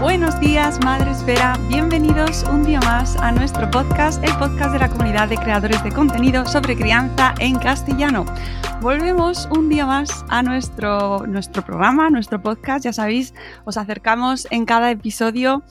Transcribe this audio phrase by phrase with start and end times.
[0.00, 1.58] Buenos días, Madre Esfera.
[1.68, 5.90] Bienvenidos un día más a nuestro podcast, el podcast de la comunidad de creadores de
[5.90, 8.26] contenido sobre crianza en castellano.
[8.82, 12.84] Volvemos un día más a nuestro, nuestro programa, nuestro podcast.
[12.84, 13.32] Ya sabéis,
[13.64, 15.62] os acercamos en cada episodio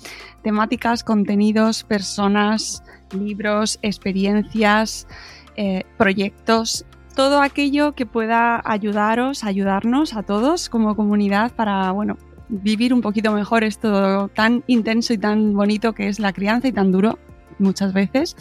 [0.41, 5.07] temáticas, contenidos, personas, libros, experiencias,
[5.55, 6.83] eh, proyectos
[7.15, 12.17] todo aquello que pueda ayudaros, ayudarnos a todos como comunidad para, bueno,
[12.49, 16.71] vivir un poquito mejor esto tan intenso y tan bonito que es la crianza y
[16.71, 17.19] tan duro
[17.59, 18.35] muchas veces.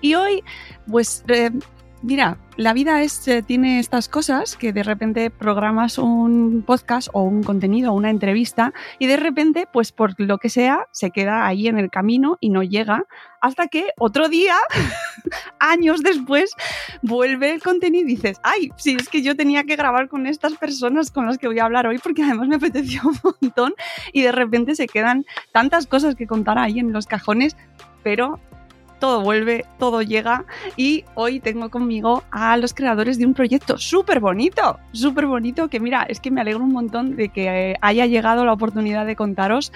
[0.00, 0.42] Y hoy,
[0.86, 1.50] pues, eh,
[2.02, 7.22] mira, la vida es, eh, tiene estas cosas que de repente programas un podcast o
[7.22, 11.46] un contenido o una entrevista y de repente, pues por lo que sea, se queda
[11.46, 13.04] ahí en el camino y no llega
[13.40, 14.56] hasta que otro día,
[15.58, 16.54] años después,
[17.02, 20.54] vuelve el contenido y dices, ay, sí, es que yo tenía que grabar con estas
[20.56, 23.74] personas con las que voy a hablar hoy porque además me apeteció un montón
[24.12, 27.56] y de repente se quedan tantas cosas que contar ahí en los cajones,
[28.02, 28.38] pero
[29.00, 30.44] todo vuelve, todo llega
[30.76, 35.80] y hoy tengo conmigo a los creadores de un proyecto súper bonito, súper bonito que
[35.80, 39.72] mira, es que me alegro un montón de que haya llegado la oportunidad de contaros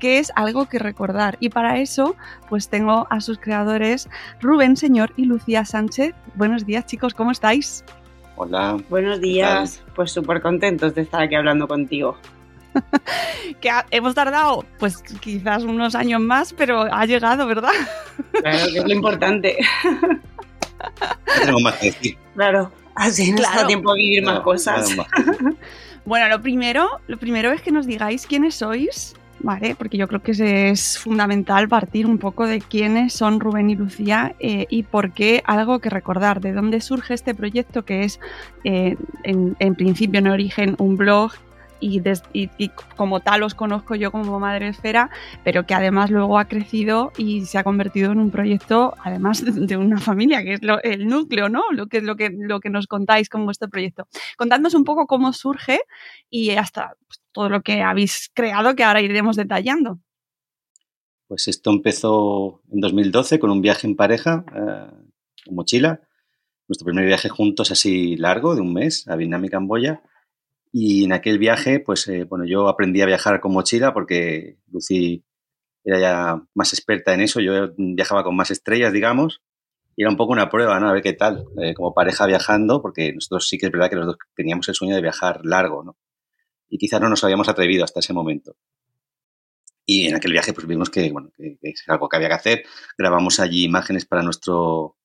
[0.00, 1.36] que es algo que recordar.
[1.38, 2.16] Y para eso,
[2.48, 4.08] pues tengo a sus creadores
[4.40, 6.12] Rubén Señor y Lucía Sánchez.
[6.34, 7.84] Buenos días chicos, ¿cómo estáis?
[8.34, 8.78] Hola.
[8.88, 12.16] Buenos días, pues súper contentos de estar aquí hablando contigo.
[13.60, 17.72] que ha, hemos tardado, pues quizás unos años más, pero ha llegado, ¿verdad?
[18.42, 19.58] Claro, que es lo importante.
[20.02, 22.16] No tenemos más que decir.
[22.34, 23.60] Claro, así nos Claro.
[23.62, 24.96] da tiempo a vivir más cosas.
[24.96, 25.06] más.
[26.04, 29.76] Bueno, lo primero, lo primero es que nos digáis quiénes sois, ¿vale?
[29.76, 33.76] Porque yo creo que es, es fundamental partir un poco de quiénes son Rubén y
[33.76, 38.18] Lucía eh, y por qué algo que recordar, de dónde surge este proyecto que es
[38.64, 41.30] eh, en, en principio en origen un blog
[41.82, 45.10] y, como tal os conozco yo como Madre Esfera,
[45.44, 49.76] pero que además luego ha crecido y se ha convertido en un proyecto, además de,
[49.76, 51.62] una familia, que es el núcleo, ¿no?
[51.72, 54.06] Lo que lo que, lo que nos contáis con vuestro proyecto.
[54.36, 55.80] Contadnos un poco cómo surge
[56.30, 59.98] y hasta pues, todo lo que habéis creado que ahora iremos detallando.
[61.26, 66.02] Pues esto empezó en 2012 con un viaje en pareja, eh, mochila.
[66.68, 70.02] Nuestro primer viaje juntos así largo, de un mes, a Vietnam y Camboya.
[70.72, 75.22] Y en aquel viaje, pues eh, bueno, yo aprendí a viajar con mochila porque Lucy
[75.84, 77.40] era ya más experta en eso.
[77.40, 79.42] Yo viajaba con más estrellas, digamos.
[79.94, 80.88] Y era un poco una prueba, ¿no?
[80.88, 83.96] A ver qué tal, eh, como pareja viajando, porque nosotros sí que es verdad que
[83.96, 85.98] los dos teníamos el sueño de viajar largo, ¿no?
[86.70, 88.56] Y quizás no nos habíamos atrevido hasta ese momento.
[89.84, 92.64] Y en aquel viaje pues vimos que, bueno, que, es algo que había que hacer.
[92.96, 94.96] Grabamos allí imágenes para nuestro,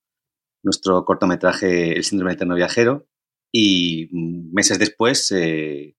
[0.63, 3.07] nuestro cortometraje El síndrome del eterno viajero
[3.51, 5.95] y meses después eh,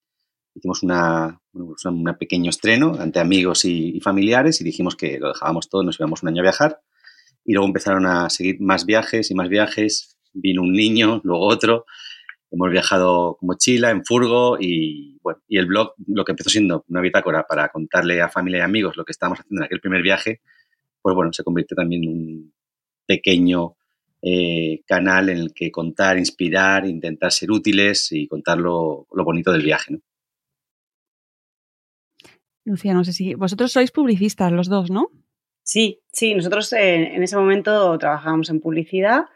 [0.55, 5.29] hicimos una, pues un pequeño estreno ante amigos y, y familiares y dijimos que lo
[5.29, 6.81] dejábamos todo, nos íbamos un año a viajar
[7.49, 10.19] y luego empezaron a seguir más viajes y más viajes.
[10.35, 11.87] Vino un niño, luego otro.
[12.51, 16.85] Hemos viajado con mochila, en furgo y bueno, y el blog, lo que empezó siendo
[16.89, 20.03] una bitácora para contarle a familia y amigos lo que estábamos haciendo en aquel primer
[20.03, 20.43] viaje,
[21.01, 22.55] pues bueno, se convirtió también en un
[23.07, 23.78] pequeño
[24.23, 29.53] eh, canal en el que contar, inspirar, intentar ser útiles y contar lo, lo bonito
[29.53, 29.95] del viaje.
[29.95, 30.01] ¿no?
[32.65, 35.11] Lucía, no sé si vosotros sois publicistas los dos, ¿no?
[35.63, 39.27] Sí, sí, nosotros en ese momento trabajábamos en publicidad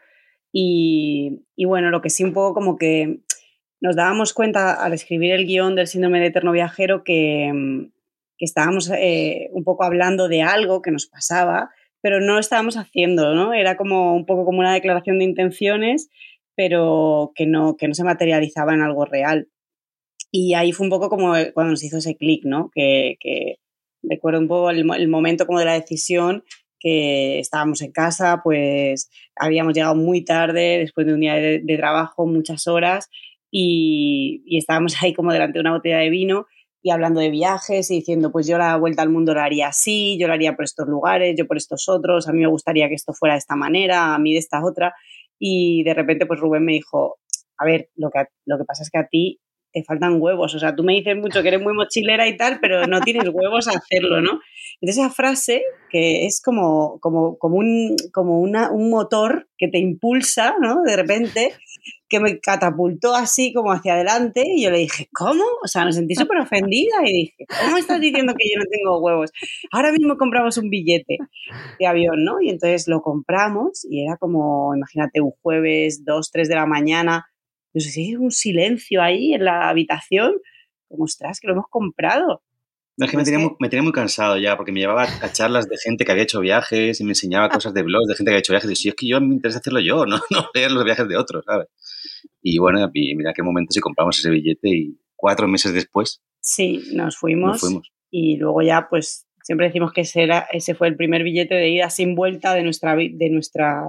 [0.51, 3.21] y, y bueno, lo que sí un poco como que
[3.81, 7.51] nos dábamos cuenta al escribir el guion del síndrome de eterno viajero que,
[8.37, 11.69] que estábamos eh, un poco hablando de algo que nos pasaba,
[12.03, 13.53] pero no lo estábamos haciendo, ¿no?
[13.53, 16.09] Era como un poco como una declaración de intenciones,
[16.53, 19.47] pero que no, que no se materializaba en algo real.
[20.29, 22.71] Y ahí fue un poco como cuando nos hizo ese clic, ¿no?
[22.75, 23.55] Que, que,
[24.03, 26.43] recuerdo un poco el, momento como de la decisión
[26.77, 31.77] que estábamos en casa, pues habíamos llegado muy tarde, después de un día de, de
[31.77, 33.09] trabajo, muchas horas,
[33.49, 36.47] y, y, estábamos ahí como delante de una botella de vino
[36.83, 40.17] y hablando de viajes y diciendo, pues yo la vuelta al mundo la haría así,
[40.19, 42.95] yo la haría por estos lugares, yo por estos otros, a mí me gustaría que
[42.95, 44.93] esto fuera de esta manera, a mí de esta otra.
[45.39, 47.19] Y de repente, pues Rubén me dijo,
[47.57, 49.39] a ver, lo que, lo que pasa es que a ti
[49.73, 50.53] te faltan huevos.
[50.55, 53.27] O sea, tú me dices mucho que eres muy mochilera y tal, pero no tienes
[53.33, 54.39] huevos a hacerlo, ¿no?
[54.79, 59.79] Entonces esa frase que es como, como, como, un, como una, un motor que te
[59.79, 60.81] impulsa, ¿no?
[60.83, 61.53] De repente,
[62.09, 65.43] que me catapultó así como hacia adelante y yo le dije, ¿cómo?
[65.63, 68.99] O sea, me sentí súper ofendida y dije, ¿cómo estás diciendo que yo no tengo
[68.99, 69.31] huevos?
[69.71, 71.17] Ahora mismo compramos un billete
[71.79, 72.39] de avión, ¿no?
[72.39, 77.25] Y entonces lo compramos y era como, imagínate, un jueves, dos, tres de la mañana,
[77.73, 80.33] no sé si un silencio ahí en la habitación,
[80.87, 82.43] como, ostras, que lo hemos comprado.
[82.95, 85.31] No, es que me tenía, muy, me tenía, muy, cansado ya, porque me llevaba a
[85.31, 88.29] charlas de gente que había hecho viajes y me enseñaba cosas de blogs de gente
[88.29, 88.71] que había hecho viajes.
[88.71, 91.17] Y si es que yo me interesa hacerlo yo, no, no leer los viajes de
[91.17, 91.67] otros, ¿sabes?
[92.43, 96.21] Y bueno, y mira qué momento si compramos ese billete y cuatro meses después.
[96.39, 97.53] Sí, nos fuimos.
[97.53, 97.91] Nos fuimos.
[98.11, 101.69] Y luego ya, pues, siempre decimos que ese, era, ese fue el primer billete de
[101.69, 103.81] ida sin vuelta de nuestra, de nuestra,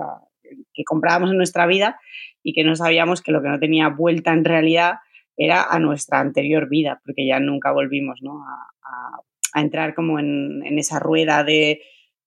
[0.72, 2.00] que comprábamos en nuestra vida
[2.44, 4.98] y que no sabíamos que lo que no tenía vuelta en realidad
[5.36, 8.44] era a nuestra anterior vida, porque ya nunca volvimos ¿no?
[8.44, 11.80] a, entrar como en, en, esa rueda de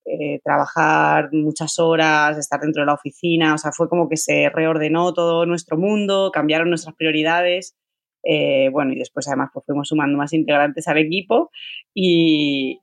[0.06, 4.48] eh, trabajar muchas horas, estar dentro de la oficina, o sea, fue como que se
[4.48, 7.76] reordenó todo nuestro mundo, cambiaron nuestras prioridades.
[8.24, 11.50] Eh, bueno, y después además pues fuimos sumando más integrantes al equipo
[11.94, 12.80] y,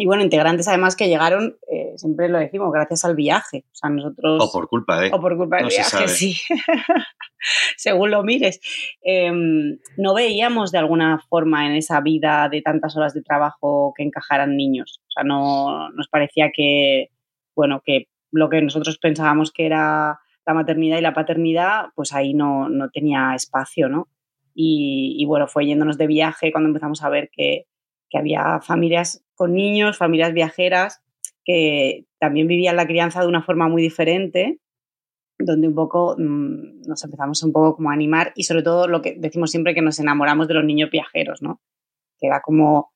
[0.00, 3.64] y bueno, integrantes además que llegaron, eh, siempre lo decimos, gracias al viaje.
[3.72, 4.40] O sea, nosotros...
[4.40, 5.10] O por culpa de...
[5.12, 6.36] O por culpa del no viaje, sí.
[7.76, 8.60] Según lo mires.
[9.02, 9.32] Eh,
[9.96, 14.56] no veíamos de alguna forma en esa vida de tantas horas de trabajo que encajaran
[14.56, 15.00] niños.
[15.08, 17.08] O sea, no nos parecía que,
[17.56, 22.34] bueno, que lo que nosotros pensábamos que era la maternidad y la paternidad, pues ahí
[22.34, 24.06] no, no tenía espacio, ¿no?
[24.54, 27.66] Y, y bueno, fue yéndonos de viaje cuando empezamos a ver que,
[28.08, 31.00] que había familias con niños, familias viajeras,
[31.44, 34.58] que también vivían la crianza de una forma muy diferente,
[35.38, 39.00] donde un poco mmm, nos empezamos un poco como a animar y sobre todo lo
[39.00, 41.62] que decimos siempre que nos enamoramos de los niños viajeros, ¿no?
[42.18, 42.92] Que era como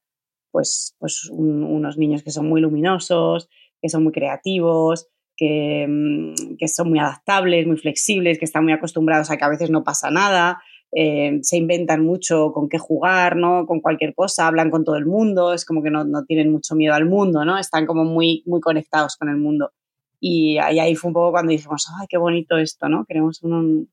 [0.50, 3.49] pues, pues un, unos niños que son muy luminosos,
[3.81, 8.73] que son muy creativos, que, mmm, que, son muy adaptables, muy flexibles, que están muy
[8.73, 10.61] acostumbrados a que a veces no pasa nada,
[10.94, 13.67] eh, se inventan mucho con qué jugar, ¿no?
[13.67, 16.75] Con cualquier cosa, hablan con todo el mundo, es como que no, no tienen mucho
[16.75, 17.59] miedo al mundo, ¿no?
[17.59, 19.73] Están como muy, muy conectados con el mundo.
[20.21, 23.05] Y ahí, ahí fue un poco cuando dijimos, ay, qué bonito esto, ¿no?
[23.06, 23.91] Queremos, un,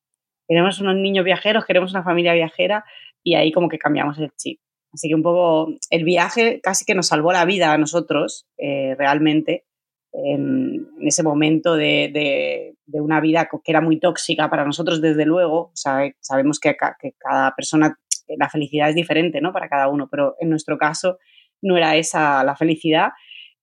[0.48, 2.84] queremos unos niños viajeros, queremos una familia viajera
[3.24, 4.60] y ahí como que cambiamos el chip.
[4.92, 8.96] Así que un poco el viaje casi que nos salvó la vida a nosotros, eh,
[8.98, 9.66] realmente,
[10.12, 15.26] en, en ese momento de, de, una vida que era muy tóxica para nosotros, desde
[15.26, 15.72] luego.
[15.74, 17.98] Sabemos que, cada persona,
[18.28, 19.54] la felicidad es diferente, ¿no?
[19.54, 21.18] Para cada uno, pero en nuestro caso
[21.62, 23.10] no era esa la felicidad.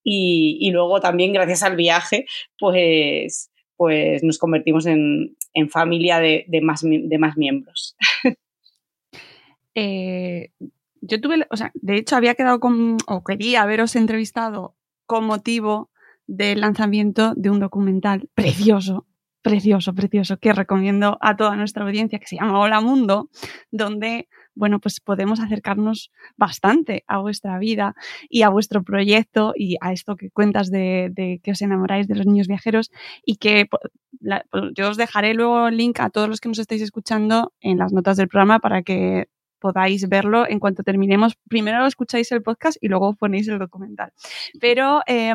[0.03, 2.27] Y, y luego también, gracias al viaje,
[2.59, 7.97] pues, pues nos convertimos en, en familia de, de, más, de más miembros.
[9.75, 10.51] eh,
[11.01, 15.91] yo tuve, o sea, de hecho había quedado con, o quería haberos entrevistado con motivo
[16.27, 19.07] del lanzamiento de un documental precioso,
[19.47, 23.31] precioso, precioso, que recomiendo a toda nuestra audiencia, que se llama Hola Mundo,
[23.71, 27.95] donde, bueno, pues podemos acercarnos bastante a vuestra vida
[28.29, 32.27] y a vuestro proyecto y a esto que cuentas de, que os enamoráis de los
[32.27, 32.91] niños viajeros
[33.25, 33.69] y que
[34.75, 37.93] yo os dejaré luego el link a todos los que nos estáis escuchando en las
[37.93, 39.29] notas del programa para que
[39.61, 41.37] podáis verlo en cuanto terminemos.
[41.49, 44.13] Primero escucháis el podcast y luego ponéis el documental.
[44.61, 45.33] Pero eh,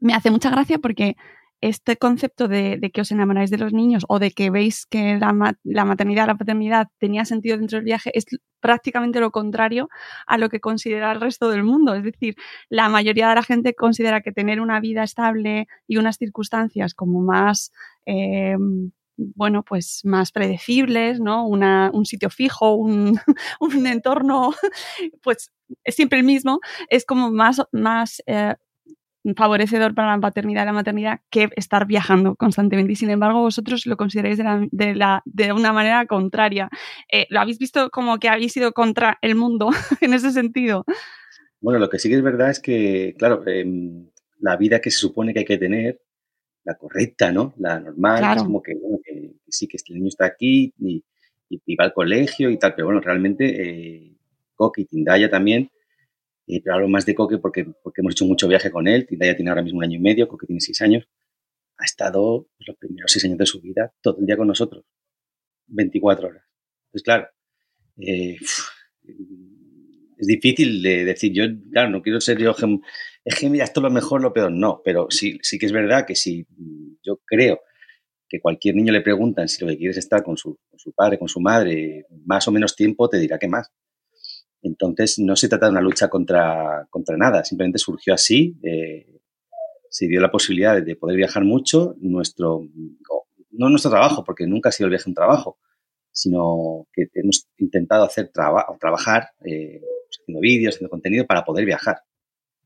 [0.00, 1.16] me hace mucha gracia porque
[1.60, 5.56] este concepto de, que os enamoráis de los niños o de que veis que la,
[5.62, 8.24] la, maternidad, la paternidad tenía sentido dentro del viaje es
[8.60, 9.88] prácticamente lo contrario
[10.26, 11.94] a lo que considera el resto del mundo.
[11.94, 12.36] Es decir,
[12.70, 17.20] la mayoría de la gente considera que tener una vida estable y unas circunstancias como
[17.20, 17.72] más...
[18.06, 18.56] Eh,
[19.34, 21.46] bueno, pues más predecibles, ¿no?
[21.46, 23.20] Una, un sitio fijo, un,
[23.60, 24.54] un, entorno,
[25.22, 25.52] pues
[25.84, 28.54] es siempre el mismo, es como más, más eh,
[29.36, 32.92] favorecedor para la paternidad y la maternidad que estar viajando constantemente.
[32.92, 36.68] Y sin embargo, vosotros lo consideráis de, la, de, la, de una manera contraria.
[37.10, 40.84] Eh, ¿Lo habéis visto como que habéis ido contra el mundo en ese sentido?
[41.60, 44.08] Bueno, lo que sí que es verdad es que, claro, em,
[44.38, 46.00] la vida que se supone que hay que tener,
[46.64, 47.54] la correcta, ¿no?
[47.58, 51.04] La normal, es como que, bueno, que, sí, que este niño está aquí y,
[51.78, 54.16] va al colegio y tal, pero bueno, realmente eh,
[54.54, 55.70] Coque y Tindaya también,
[56.56, 59.36] eh, pero hablo más de Coque porque, porque hemos hecho mucho viaje con él, Tindaya
[59.36, 61.08] tiene ahora mismo un año y medio, Coque tiene seis años,
[61.76, 64.84] ha estado pues, los primeros seis años de su vida todo el día con nosotros,
[65.68, 66.44] 24 horas.
[66.86, 67.28] Entonces, claro,
[67.98, 68.36] eh,
[70.18, 72.54] es difícil de decir, yo, claro, no quiero ser yo,
[73.24, 75.72] es que mira, esto es lo mejor, lo peor, no, pero sí, sí que es
[75.72, 76.46] verdad que si
[77.02, 77.60] yo creo
[78.28, 80.58] que cualquier niño le preguntan si lo que quiere es estar con su,
[80.94, 83.70] padre, con su madre, más o menos tiempo, te dirá que más.
[84.62, 89.20] Entonces, no se trata de una lucha contra, contra nada, simplemente surgió así, eh,
[89.88, 92.66] se dio la posibilidad de, poder viajar mucho, nuestro,
[93.50, 95.58] no nuestro trabajo, porque nunca ha sido el viaje un trabajo,
[96.12, 102.02] sino que hemos intentado hacer trabajar eh, haciendo vídeos, haciendo contenido para poder viajar.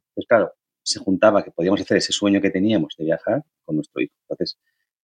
[0.08, 4.02] Entonces, claro, se juntaba que podíamos hacer ese sueño que teníamos de viajar con nuestro
[4.02, 4.14] hijo.
[4.22, 4.58] Entonces,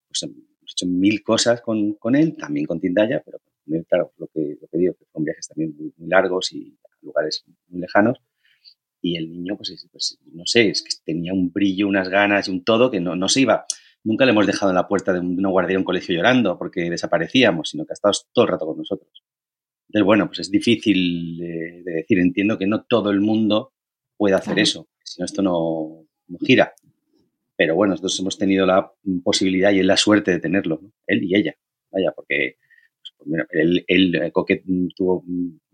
[0.08, 3.38] pues hemos hecho mil cosas con, con él, también con Tindaya, pero
[3.88, 7.44] claro, lo que, lo que digo, que son viajes también muy, largos y a lugares
[7.68, 8.18] muy lejanos.
[9.02, 12.50] Y el niño, pues, pues, no sé, es que tenía un brillo, unas ganas y
[12.50, 13.64] un todo que no, no se iba.
[14.02, 17.70] Nunca le hemos dejado en la puerta de una guardería un colegio llorando porque desaparecíamos,
[17.70, 19.24] sino que ha estado todo el rato con nosotros.
[19.90, 22.20] Entonces, bueno, pues es difícil de, decir.
[22.20, 23.72] Entiendo que no todo el mundo
[24.16, 26.06] puede hacer eso, si no esto no,
[26.40, 26.74] gira.
[27.56, 28.92] Pero bueno, nosotros hemos tenido la
[29.24, 31.56] posibilidad y la suerte de tenerlo, él y ella.
[31.90, 32.56] Vaya, porque
[33.24, 34.62] pues, él, él eh, Coquet
[34.94, 35.24] tuvo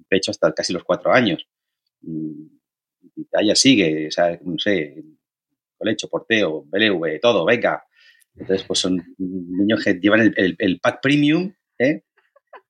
[0.08, 1.46] pecho hasta casi los cuatro años.
[2.02, 2.50] Y
[3.32, 5.02] ella sigue, o sea, no sé,
[5.78, 7.84] colecho, porteo, BLV, todo, venga.
[8.34, 12.02] Entonces, pues son niños que llevan el, pack premium, ¿eh?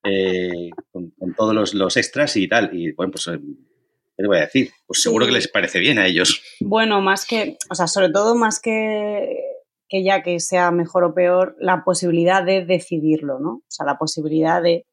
[0.05, 2.71] Eh, con, todos los, extras y tal.
[2.73, 4.71] Y bueno, pues, ¿qué te voy a decir?
[4.87, 6.41] Pues seguro que les parece bien a ellos.
[6.61, 9.46] Bueno, más que, o sea, sobre todo más que,
[9.89, 13.51] que ya que sea mejor o peor, la posibilidad de decidirlo, ¿no?
[13.51, 14.85] O sea, la posibilidad de,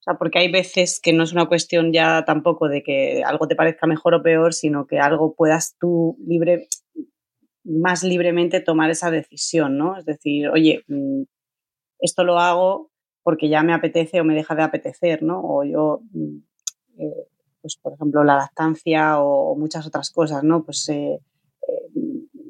[0.00, 3.46] o sea, porque hay veces que no es una cuestión ya tampoco de que algo
[3.46, 6.68] te parezca mejor o peor, sino que algo puedas tú libre,
[7.64, 9.96] más libremente tomar esa decisión, ¿no?
[9.96, 11.22] Es decir, oye, mm,
[12.00, 12.90] esto lo hago
[13.22, 15.40] porque ya me apetece o me deja de apetecer, ¿no?
[15.42, 16.36] O yo, mm,
[16.98, 17.28] eh,
[17.60, 20.64] pues por ejemplo, la lactancia o, muchas otras cosas, ¿no?
[20.64, 21.20] Pues eh,
[21.68, 21.88] eh,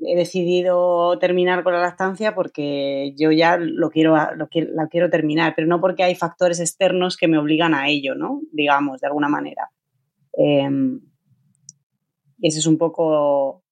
[0.06, 5.54] he decidido terminar con la lactancia porque yo ya lo quiero, lo la quiero terminar,
[5.54, 8.40] pero no porque hay factores externos que me obligan a ello, ¿no?
[8.52, 9.70] Digamos, de alguna manera.
[10.32, 11.00] Em,
[12.40, 13.62] ese es un poco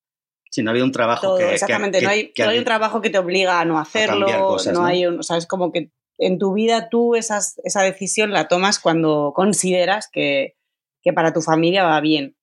[0.51, 1.55] si no había un trabajo que.
[1.55, 4.27] Exactamente, no, hay, no, hay, un trabajo que te obliga a no hacerlo.
[4.73, 5.21] no, hay un.
[5.21, 10.09] O sea, es como que en tu vida tú esa decisión la tomas cuando consideras
[10.13, 10.57] que,
[11.15, 12.37] para tu familia va bien.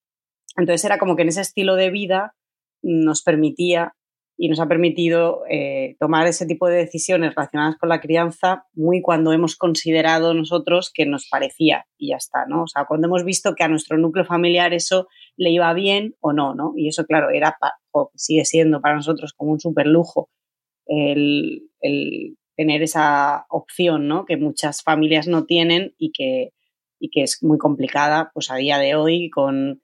[0.56, 2.34] Entonces era como que en ese estilo de vida
[2.82, 3.94] nos permitía
[4.38, 9.02] y nos ha permitido eh, tomar ese tipo de decisiones relacionadas con la crianza muy
[9.02, 12.64] cuando hemos considerado nosotros que nos parecía y ya está, ¿no?
[12.64, 15.08] O sea, cuando hemos visto que a nuestro núcleo familiar eso
[15.38, 16.74] le iba bien o no, ¿no?
[16.76, 17.58] Y eso, claro, era,
[17.92, 20.30] o sigue siendo para nosotros como un super lujo
[20.86, 24.26] el, el tener esa opción, ¿no?
[24.26, 26.52] Que muchas familias no tienen y que,
[27.00, 29.82] y que es muy complicada, pues a día de hoy con,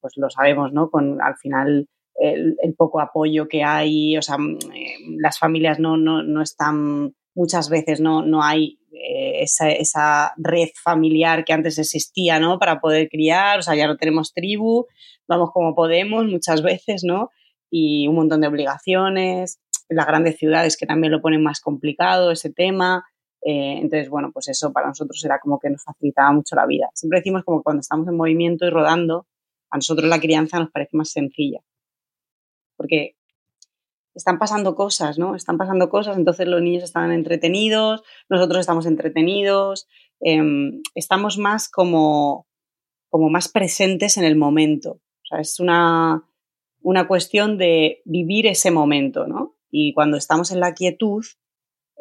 [0.00, 0.90] pues lo sabemos, ¿no?
[0.90, 5.96] Con al final el, poco apoyo que hay, o sea, mm, eh, las familias no,
[5.96, 11.78] no, no, están, muchas veces no, no hay eh, esa, esa, red familiar que antes
[11.78, 12.58] existía, ¿no?
[12.58, 14.86] Para poder criar, o sea, ya no tenemos tribu,
[15.28, 17.30] vamos como podemos muchas veces, ¿no?
[17.70, 22.50] Y un montón de obligaciones, las grandes ciudades que también lo ponen más complicado ese
[22.50, 23.04] tema.
[23.42, 26.88] Eh, entonces, bueno, pues eso para nosotros era como que nos facilitaba mucho la vida.
[26.94, 29.26] Siempre decimos como cuando estamos en movimiento y rodando,
[29.70, 31.60] a nosotros la crianza nos parece más sencilla.
[32.78, 33.16] Porque
[34.14, 35.34] están pasando cosas, ¿no?
[35.34, 39.86] Están pasando cosas, entonces los niños están entretenidos, nosotros estamos entretenidos,
[40.20, 42.46] em, estamos más como,
[43.10, 44.92] como más presentes en el momento.
[44.92, 46.24] O sea, es una,
[46.80, 49.56] una cuestión de vivir ese momento, ¿no?
[49.70, 51.24] Y cuando estamos en la quietud,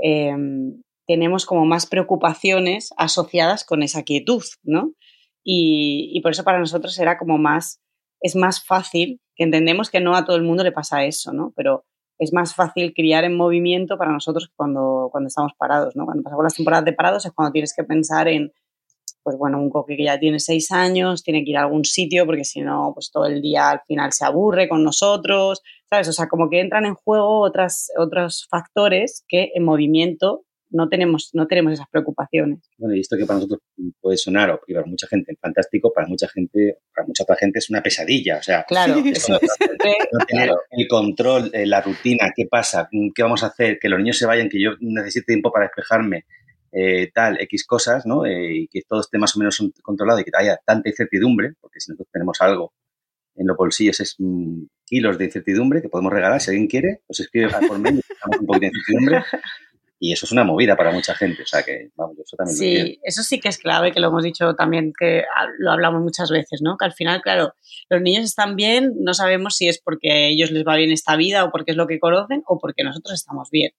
[0.01, 4.93] em, tenemos como más preocupaciones asociadas con esa quietud, ¿no?
[5.43, 7.81] Y, por eso para nosotros era como más,
[8.19, 11.53] es más fácil, que entendemos que no a todo el mundo le pasa eso, ¿no?
[11.56, 11.86] Pero
[12.20, 16.06] es más fácil criar en movimiento para nosotros cuando, cuando estamos parados, ¿no?
[16.06, 18.51] Cuando pasamos las temporadas de parados es cuando tienes que pensar en,
[19.22, 22.25] pues bueno, un coque que ya tiene seis años, tiene que ir a algún sitio
[22.25, 26.08] porque si no, pues todo el día al final se aburre con nosotros, ¿sabes?
[26.08, 31.29] O sea, como que entran en juego otras, otros factores que en movimiento no tenemos,
[31.33, 32.59] no tenemos esas preocupaciones.
[32.77, 33.62] Bueno, y esto que para nosotros
[34.01, 37.69] puede sonar, o para mucha gente fantástico, para mucha gente, para mucha otra gente es
[37.69, 38.38] una pesadilla.
[38.38, 38.95] O sea, claro,
[40.12, 44.00] no tener el control, eh, la rutina, qué pasa, qué vamos a hacer, que los
[44.00, 46.25] niños se vayan, que yo necesite tiempo para despejarme,
[46.71, 48.25] eh, tal, X cosas, ¿no?
[48.25, 51.79] Eh, y que todo esté más o menos controlado y que haya tanta incertidumbre, porque
[51.79, 52.74] si nosotros tenemos algo
[53.38, 56.41] en los bolsillos es mm, kilos de incertidumbre que podemos regalar.
[56.41, 58.01] Si alguien quiere, pues escribe por mail,
[58.39, 59.24] un poquito de incertidumbre.
[60.00, 61.42] Y eso es una movida para mucha gente.
[61.42, 64.24] O sea que, vamos, eso también Sí, eso sí que es clave, que lo hemos
[64.24, 65.24] dicho también, que
[65.58, 66.77] lo hablamos muchas veces, ¿no?
[66.77, 67.54] Que al final, claro,
[67.89, 71.16] los niños están bien, no sabemos si es porque a ellos les va bien esta
[71.16, 73.72] vida o porque es lo que conocen o porque nosotros estamos bien.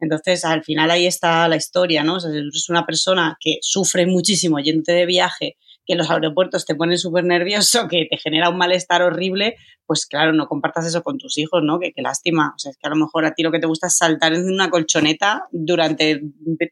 [0.00, 2.16] Entonces, al final ahí está la historia, ¿no?
[2.16, 6.74] O sea, es una persona que sufre muchísimo yéndote de viaje, que los aeropuertos te
[6.74, 11.18] ponen súper nervioso, que te genera un malestar horrible, pues claro, no compartas eso con
[11.18, 11.78] tus hijos, ¿no?
[11.80, 12.52] Que, lástima.
[12.54, 14.32] O sea, es que a lo mejor a ti lo que te gusta es saltar
[14.32, 16.22] en una colchoneta durante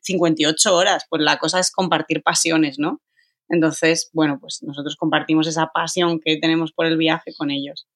[0.02, 1.06] 58 horas.
[1.08, 3.00] Pues la cosa es compartir pasiones, ¿no?
[3.48, 7.88] Entonces, bueno, pues nosotros compartimos esa pasión que tenemos por el viaje con ellos.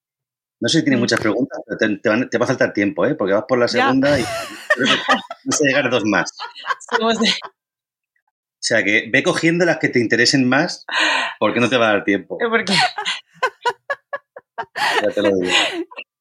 [0.61, 1.03] No sé si tienes mm.
[1.03, 3.15] muchas preguntas, pero te, va a faltar tiempo, ¿eh?
[3.15, 4.23] Porque vas por la segunda y
[5.45, 6.33] vas a llegar dos más.
[6.91, 7.29] Somos de,
[8.65, 10.87] o sea que ve cogiendo las que te interesen más
[11.39, 12.39] porque no te va a dar tiempo.
[12.51, 12.73] ¿Por qué?
[15.03, 15.53] Ya te lo digo.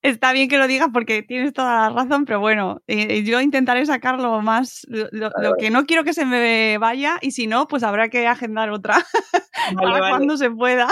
[0.01, 3.85] Está bien que lo digas porque tienes toda la razón, pero bueno, eh, yo intentaré
[3.85, 8.09] sacarlo más, lo, que no quiero que se me vaya y si no, pues habrá
[8.09, 8.97] que agendar otra
[9.77, 10.89] para cuando se pueda.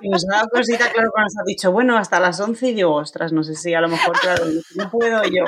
[0.00, 2.74] Y nos ha dado cosita, claro, cuando nos ha dicho, bueno, hasta las 11 y
[2.74, 4.44] digo, ostras, no sé si a lo mejor, claro,
[4.76, 5.44] no puedo yo.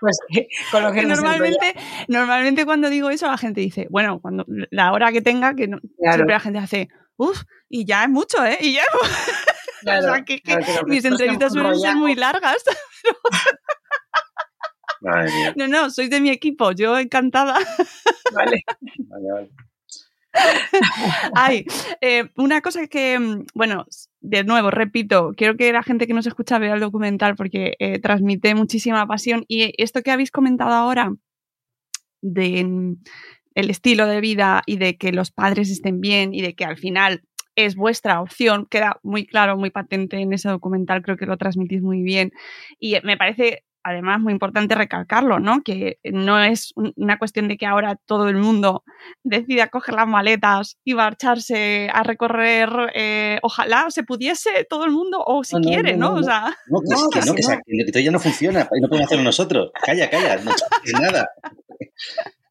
[0.00, 0.18] Pues
[0.70, 1.74] con lo que normalmente,
[2.08, 6.34] normalmente cuando digo eso la gente dice, bueno, cuando la hora que tenga, que siempre
[6.34, 8.58] la gente hace, uff, y ya es mucho, ¿eh?
[8.60, 8.84] Y ya
[9.98, 10.42] o sea, que,
[10.86, 12.62] mis entrevistas suelen ser muy largas.
[15.54, 17.54] No, no, sois de mi equipo, yo encantada.
[18.34, 18.64] Vale.
[19.08, 19.50] vale, vale.
[21.34, 21.64] Ay,
[22.00, 23.86] eh, una cosa que, mm, bueno,
[24.20, 27.98] de nuevo, repito, quiero que la gente que nos escucha vea el documental porque eh,
[27.98, 29.44] transmite muchísima pasión.
[29.48, 31.12] Y esto que habéis comentado ahora
[32.22, 32.96] de mm,
[33.54, 36.76] el estilo de vida y de que los padres estén bien y de que al
[36.76, 37.22] final
[37.56, 41.80] es vuestra opción, queda muy claro, muy patente en ese documental, creo que lo transmitís
[41.80, 42.32] muy bien.
[42.78, 45.62] Y me parece además muy importante recalcarlo, ¿no?
[45.62, 48.82] Que no es una cuestión de que ahora todo el mundo
[49.22, 55.22] decida coger las maletas y marcharse a recorrer, eh, ojalá se pudiese todo el mundo,
[55.24, 56.14] o si quiere, ¿no?
[56.14, 56.56] O sea...
[56.66, 59.70] No, que, no, que, que, que, ya no funciona y no podemos hacerlo nosotros.
[59.84, 60.50] Calla, calla, no
[60.84, 61.28] es nada.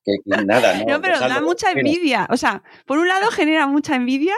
[0.06, 0.86] Que, nada, ¿no?
[0.86, 2.28] no pero da mucha envidia.
[2.30, 4.36] O sea, por un lado genera mucha envidia,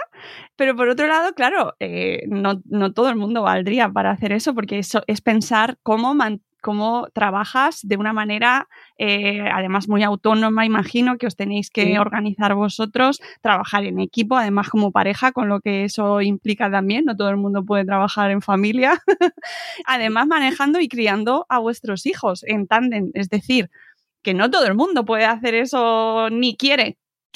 [0.55, 4.55] pero por otro lado, claro, eh, no, no, todo el mundo valdría para hacer eso,
[4.55, 6.15] porque eso es pensar cómo
[6.67, 12.55] cómo trabajas de una manera, eh, además muy autónoma, imagino, que os tenéis que organizar
[12.55, 17.29] vosotros, trabajar en equipo, además como pareja, con lo que eso implica también, no todo
[17.29, 19.01] el mundo puede trabajar en familia,
[19.85, 23.69] además manejando y criando a vuestros hijos en tándem, es decir,
[24.21, 26.97] que no todo el mundo puede hacer eso ni quiere.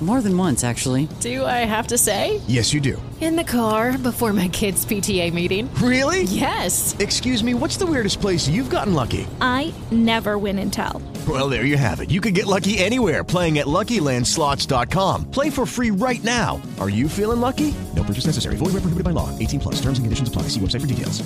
[0.00, 1.08] More than once, actually.
[1.20, 2.40] Do I have to say?
[2.46, 3.00] Yes, you do.
[3.20, 5.68] In the car before my kids' PTA meeting.
[5.74, 6.22] Really?
[6.22, 6.96] Yes.
[6.98, 9.26] Excuse me, what's the weirdest place you've gotten lucky?
[9.42, 11.02] I never win and tell.
[11.28, 12.10] Well, there you have it.
[12.10, 15.30] You can get lucky anywhere playing at LuckyLandSlots.com.
[15.30, 16.62] Play for free right now.
[16.80, 17.74] Are you feeling lucky?
[17.94, 18.56] No purchase necessary.
[18.56, 19.28] Void where prohibited by law.
[19.38, 19.74] 18 plus.
[19.82, 20.48] Terms and conditions apply.
[20.48, 21.22] See website for details.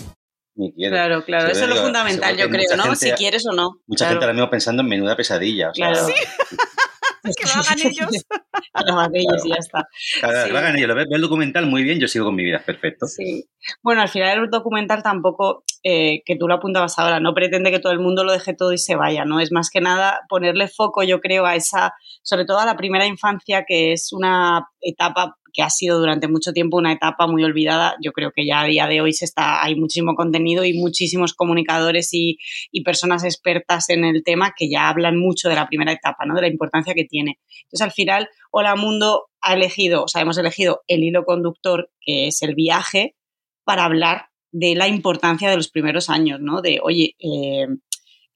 [0.77, 1.51] Claro, claro.
[1.51, 2.85] Eso es lo fundamental, yo creo, ¿no?
[2.85, 3.81] Gente, si quieres o no.
[3.89, 4.13] Mucha claro.
[4.13, 5.71] gente ahora mismo pensando en menuda pesadilla.
[5.71, 6.07] O sea, claro.
[6.07, 6.15] Sí.
[7.37, 8.11] que lo hagan ellos.
[8.11, 9.89] que lo hagan ellos y ya está.
[10.21, 10.53] Claro, sí.
[10.53, 10.89] lo hagan ellos.
[10.89, 13.07] Ve, ve el documental muy bien, yo sigo con mi vida, perfecto.
[13.07, 13.49] Sí.
[13.83, 17.79] Bueno, al final el documental tampoco, eh, que tú lo apuntabas ahora, no pretende que
[17.79, 19.41] todo el mundo lo deje todo y se vaya, ¿no?
[19.41, 23.07] Es más que nada ponerle foco, yo creo, a esa, sobre todo a la primera
[23.07, 27.97] infancia, que es una etapa que ha sido durante mucho tiempo una etapa muy olvidada.
[28.03, 31.33] Yo creo que ya a día de hoy se está, hay muchísimo contenido y muchísimos
[31.33, 32.38] comunicadores y,
[32.85, 36.35] personas expertas en el tema que ya hablan mucho de la primera etapa, ¿no?
[36.35, 37.38] de la importancia que tiene.
[37.62, 42.27] Entonces, al final, Hola Mundo ha elegido, o sea, hemos elegido el hilo conductor, que
[42.27, 43.17] es el viaje,
[43.64, 46.61] para hablar de la importancia de los primeros años, ¿no?
[46.61, 47.67] De, oye, eh,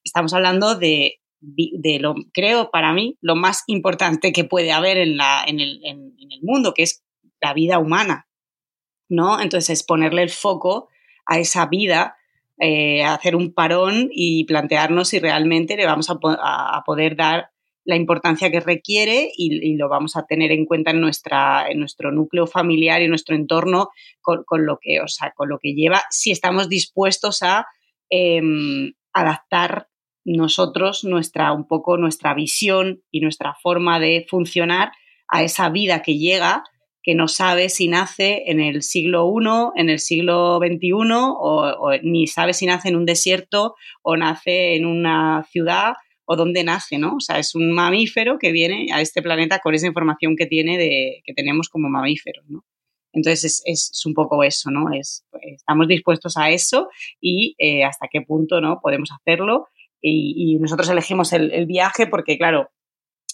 [0.02, 5.16] estamos hablando de, de, lo, creo para mí, lo más importante que puede haber en,
[5.16, 7.04] la, en, el, en, el mundo, que es
[7.40, 8.29] la vida humana,
[9.09, 9.40] ¿no?
[9.40, 10.88] Entonces, es ponerle el foco
[11.27, 12.16] a esa vida,
[12.59, 17.51] eh, hacer un parón y plantearnos si realmente le vamos a, poder dar
[17.85, 22.12] la importancia que requiere y, lo vamos a tener en cuenta en, nuestra, en nuestro
[22.12, 26.31] núcleo familiar y nuestro entorno con, lo, que, o sea, con lo que lleva, si
[26.31, 27.66] estamos dispuestos a
[28.11, 29.88] em, adaptar
[30.24, 34.92] nosotros nuestra, un poco nuestra visión y nuestra forma de funcionar
[35.29, 36.64] a esa vida que llega,
[37.02, 42.26] que no sabe si nace en el siglo I, en el siglo XXI, o ni
[42.26, 45.94] sabe si nace en un desierto o nace en una ciudad
[46.30, 47.16] o dónde nace, ¿no?
[47.16, 50.76] O sea, es un mamífero que viene a este planeta con esa información que tiene
[50.76, 52.64] de que tenemos como mamíferos, ¿no?
[53.14, 54.92] Entonces es, un poco eso, ¿no?
[54.92, 58.78] Es, pues, estamos dispuestos a eso y eh, hasta qué punto, ¿no?
[58.82, 59.68] Podemos hacerlo
[60.02, 62.70] y, nosotros elegimos el, viaje porque, claro,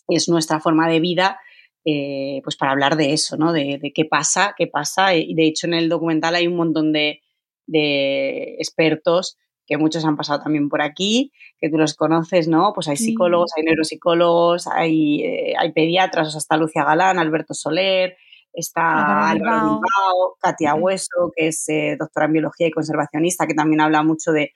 [0.09, 1.39] es nuestra forma de vida,
[1.85, 3.53] eh, pues para hablar de eso, ¿no?
[3.53, 5.15] De, qué pasa, qué pasa.
[5.15, 7.23] Y de hecho en el documental hay un montón de,
[7.67, 12.73] de expertos que muchos han pasado también por aquí, que tú los conoces, ¿no?
[12.75, 17.55] Pues hay psicólogos, hay neuropsicólogos, hay, eh, hay pediatras, o sea, está Lucia Galán, Alberto
[17.55, 18.17] Soler,
[18.53, 23.81] está Álvaro Bilbao, Katia Hueso, que es eh, doctora en biología y conservacionista, que también
[23.81, 24.53] habla mucho de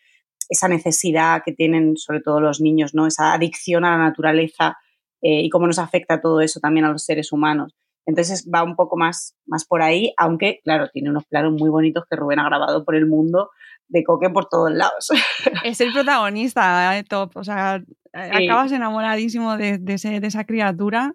[0.49, 3.07] esa necesidad que tienen sobre todo los niños, ¿no?
[3.07, 4.77] Esa adicción a la naturaleza
[5.23, 7.75] eh, y cómo nos afecta todo eso también a los seres humanos.
[8.07, 12.05] Entonces va un poco más, más por ahí, aunque, claro, tiene unos planos muy bonitos
[12.09, 13.51] que Rubén ha grabado por el mundo
[13.89, 15.11] de coque por todos lados.
[15.65, 17.37] Es el protagonista, eh, top.
[17.37, 19.81] O sea, acabas enamoradísimo de,
[20.23, 21.15] esa criatura.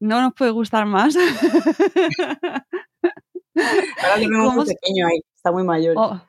[0.00, 1.16] No nos puede gustar más.
[3.56, 5.96] Ahora muy pequeño ahí, está muy mayor.
[5.98, 6.20] Oh,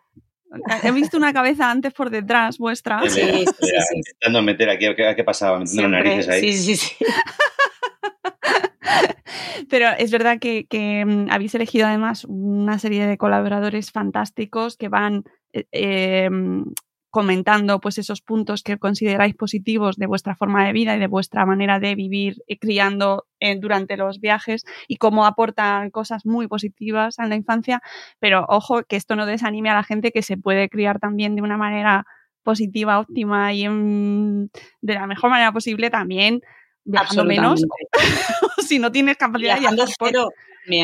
[0.84, 3.02] he visto una cabeza antes por detrás vuestra.
[3.08, 5.60] Sí, sí, sí, Intentando meter aquí, ¿qué, pasaba?
[5.60, 6.54] Metiendo las narices ahí.
[6.54, 7.06] Sí, sí, sí.
[9.70, 10.66] Pero es verdad que,
[11.06, 16.66] mm, habéis elegido además una serie de colaboradores fantásticos que van eh, em,
[17.10, 21.46] comentando pues esos puntos que consideráis positivos de vuestra forma de vida y de vuestra
[21.46, 27.20] manera de vivir y criando eh, durante los viajes y cómo aportan cosas muy positivas
[27.20, 27.82] a la infancia,
[28.20, 31.42] pero ojo que esto no desanime a la gente que se puede criar también de
[31.42, 32.06] una manera
[32.44, 36.42] positiva, óptima y de la mejor manera posible también
[36.84, 37.64] viajando menos.
[38.70, 39.90] Si no tienes capacidad de viajar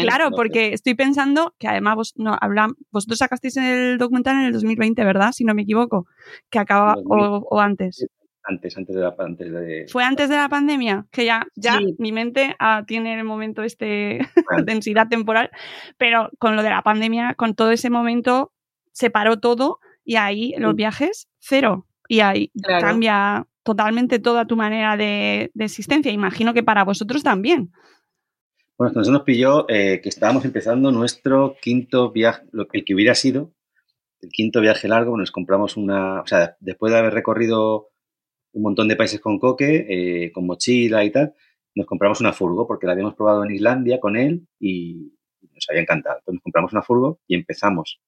[0.01, 4.53] claro, porque estoy pensando que además vos, no, hablan, vosotros sacasteis el documental en el
[4.53, 5.31] 2020, ¿verdad?
[5.31, 6.07] Si no me equivoco,
[6.49, 8.05] que acaba o, antes.
[8.43, 9.85] Antes, antes de la antes de...
[9.89, 14.19] Fue antes de la pandemia, que ya, ya mi mente ah, tiene el momento este
[14.65, 15.49] densidad temporal,
[15.97, 18.51] pero con lo de la pandemia, con todo ese momento,
[18.91, 21.87] se paró todo y ahí los viajes, cero.
[22.07, 26.11] Y ahí cambia totalmente toda tu manera de, de existencia.
[26.11, 27.71] Imagino que para vosotros también.
[28.77, 33.53] Bueno, entonces nos pilló eh, que estábamos empezando nuestro quinto viaje, el que hubiera sido
[34.21, 35.17] el quinto viaje largo.
[35.17, 37.89] Nos compramos una, o sea, después de haber recorrido
[38.53, 41.33] un montón de países con coque, eh, con mochila y tal,
[41.73, 45.13] nos compramos una furgo porque la habíamos probado en Islandia con él y
[45.53, 46.17] nos había encantado.
[46.19, 48.01] Entonces nos compramos una furgo y empezamos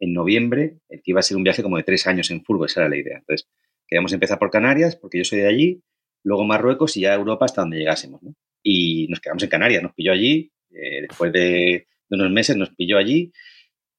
[0.00, 2.66] en noviembre, el que iba a ser un viaje como de tres años en furgo,
[2.66, 3.18] esa era la idea.
[3.18, 3.48] Entonces,
[3.86, 5.82] queríamos empezar por Canarias, porque yo soy de allí,
[6.24, 8.22] luego Marruecos y ya Europa hasta donde llegásemos.
[8.22, 8.34] ¿no?
[8.62, 12.98] Y nos quedamos en Canarias, nos pilló allí, eh, después de, unos meses nos pilló
[12.98, 13.32] allí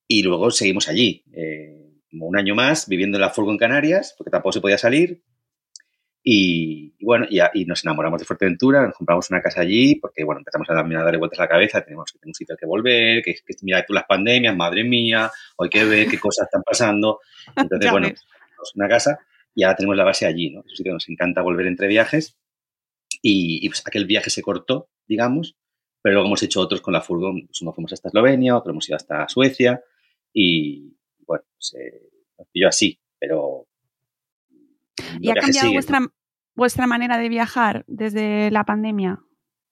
[0.07, 4.13] y luego seguimos allí, eh, como un año más viviendo en la furgo en Canarias,
[4.17, 5.23] porque tampoco se podía salir.
[6.23, 10.69] Y, bueno, y, nos enamoramos de Fuerteventura, nos compramos una casa allí, porque bueno, empezamos
[10.69, 12.65] a, darme, a darle vueltas a la cabeza, tenemos que tener un sitio al que
[12.67, 16.61] volver, que, que mira tú las pandemias, madre mía, hay que ver qué cosas están
[16.61, 17.19] pasando.
[17.55, 18.09] Entonces, bueno,
[18.75, 19.19] una casa
[19.55, 20.63] y ahora tenemos la base allí, ¿no?
[20.71, 22.37] Así que nos encanta volver entre viajes
[23.21, 25.57] y, pues aquel viaje se cortó, digamos,
[26.01, 28.95] pero luego hemos hecho otros con la pues uno fuimos hasta Eslovenia, otro hemos ido
[28.95, 29.83] hasta Suecia
[30.33, 32.09] y bueno, pues, eh,
[32.51, 33.67] pilló así, pero...
[35.19, 35.99] ¿Y ha cambiado vuestra,
[36.55, 39.19] vuestra manera de viajar desde la pandemia?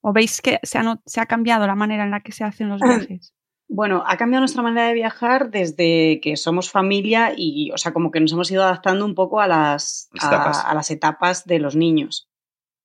[0.00, 2.68] ¿O veis que se ha, se ha cambiado la manera en la que se hacen
[2.68, 3.34] los viajes?
[3.68, 8.10] Bueno, ha cambiado nuestra manera de viajar desde que somos familia y, o sea, como
[8.10, 12.29] que nos hemos ido adaptando un poco a las, a las etapas de los niños.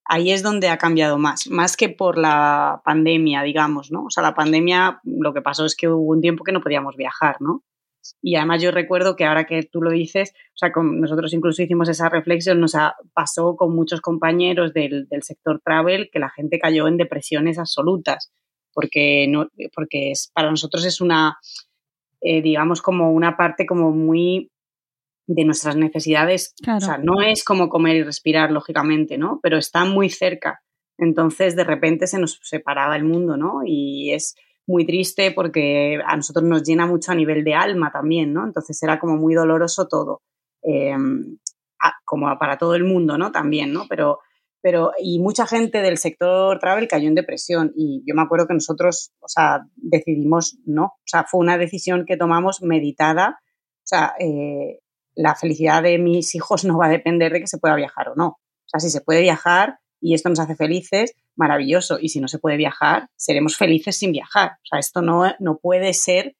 [0.06, 4.06] Ahí es donde ha cambiado más, más que por la pandemia, digamos, ¿no?
[4.06, 6.96] O sea, la pandemia lo que pasó es que hubo un tiempo que no podíamos
[6.96, 7.64] viajar, ¿no?
[8.22, 11.64] Y además yo recuerdo que ahora que tú lo dices, o sea, con, nosotros incluso
[11.64, 12.74] hicimos esa reflexión, nos
[13.14, 18.32] pasó con muchos compañeros del, del, sector travel que la gente cayó en depresiones absolutas,
[18.74, 21.40] porque, no, porque es, para nosotros es una,
[22.22, 24.52] eh, digamos, como una parte como muy
[25.28, 26.56] de nuestras necesidades.
[26.68, 29.40] O sea, no es como comer y respirar, lógicamente, ¿no?
[29.42, 30.62] Pero está muy cerca.
[30.98, 33.62] Entonces, de repente se nos separaba el mundo, ¿no?
[33.66, 34.36] Y es
[34.68, 38.46] muy triste porque a nosotros nos llena mucho a nivel de alma también, ¿no?
[38.46, 40.22] Entonces era como muy doloroso todo,
[40.64, 41.38] em,
[42.04, 43.32] como para todo el mundo, ¿no?
[43.32, 43.86] También, ¿no?
[43.88, 44.20] Pero,
[44.62, 48.56] pero, y mucha gente del sector travel cayó en depresión y yo me acuerdo que
[48.56, 54.16] nosotros, o sea, decidimos no, o sea, fue una decisión que tomamos meditada, o sea,
[54.20, 54.80] eh,
[55.16, 58.16] la felicidad de mis hijos no va a depender de que se pueda viajar o
[58.16, 58.28] no.
[58.28, 61.98] O sea, si se puede viajar y esto nos hace felices, maravilloso.
[62.00, 64.52] Y si no se puede viajar, seremos felices sin viajar.
[64.52, 66.36] O sea, esto no, no puede ser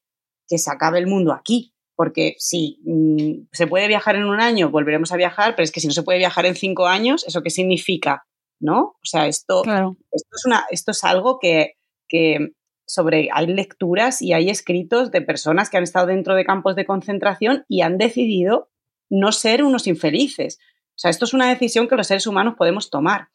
[0.48, 1.72] que se acabe el mundo aquí.
[1.94, 5.80] Porque si mm, se puede viajar en un año, volveremos a viajar, pero es que
[5.80, 8.26] si no se puede viajar en cinco años, ¿eso qué significa?
[8.60, 8.80] ¿No?
[8.80, 11.72] O sea, esto, esto, es, una, esto es algo que,
[12.06, 12.52] que
[12.86, 16.86] sobre, hay lecturas y hay escritos de personas que han estado dentro de campos de
[16.86, 18.70] concentración y han decidido
[19.10, 20.58] no ser unos infelices.
[20.90, 23.28] O sea, esto es una decisión que los seres humanos podemos tomar.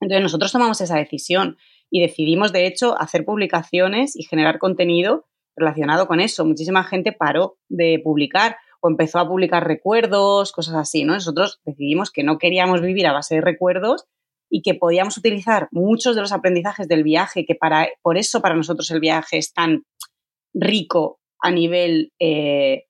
[0.00, 1.56] Entonces nosotros tomamos esa decisión
[1.90, 6.44] y decidimos, de hecho, hacer publicaciones y generar contenido relacionado con eso.
[6.44, 11.14] Muchísima gente paró de publicar o empezó a publicar recuerdos, cosas así, ¿no?
[11.14, 14.06] Nosotros decidimos que no queríamos vivir a base de recuerdos
[14.50, 18.54] y que podíamos utilizar muchos de los aprendizajes del viaje, que para, por eso para
[18.54, 19.84] nosotros el viaje es tan
[20.52, 22.84] rico a nivel eh,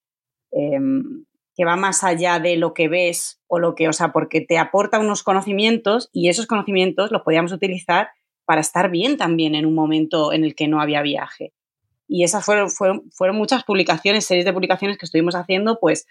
[0.52, 1.24] em,
[1.56, 4.58] que va más allá de lo que ves o lo que, o sea, porque te
[4.58, 8.08] aporta unos conocimientos y esos conocimientos los podíamos utilizar
[8.44, 11.52] para estar bien también en un momento en el que no había viaje.
[12.06, 16.06] Y esas fueron, fueron, fueron muchas publicaciones, series de publicaciones que estuvimos haciendo, pues,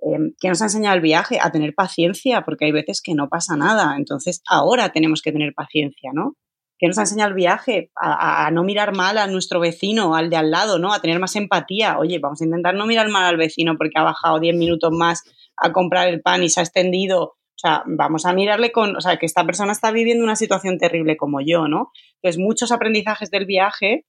[0.00, 3.28] eh, que nos ha enseñado el viaje a tener paciencia, porque hay veces que no
[3.28, 3.96] pasa nada.
[3.96, 6.34] Entonces, ahora tenemos que tener paciencia, ¿no?
[6.78, 10.36] que nos ha enseñado el viaje, a, no mirar mal a nuestro vecino, al de
[10.36, 10.92] al lado, ¿no?
[10.92, 11.98] A tener más empatía.
[11.98, 15.22] Oye, vamos a intentar no mirar mal al vecino porque ha bajado 10 minutos más
[15.56, 17.22] a comprar el pan y se ha extendido.
[17.22, 20.76] O sea, vamos a mirarle con, o sea, que esta persona está viviendo una situación
[20.76, 21.92] terrible como yo, ¿no?
[22.20, 24.04] Entonces, muchos aprendizajes del viaje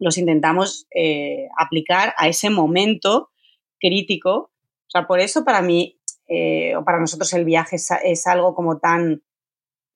[0.00, 3.30] los intentamos eh, aplicar a ese momento
[3.78, 4.50] crítico.
[4.92, 8.78] O sea, por eso para mí, eh, o para nosotros el viaje es algo como
[8.78, 9.22] tan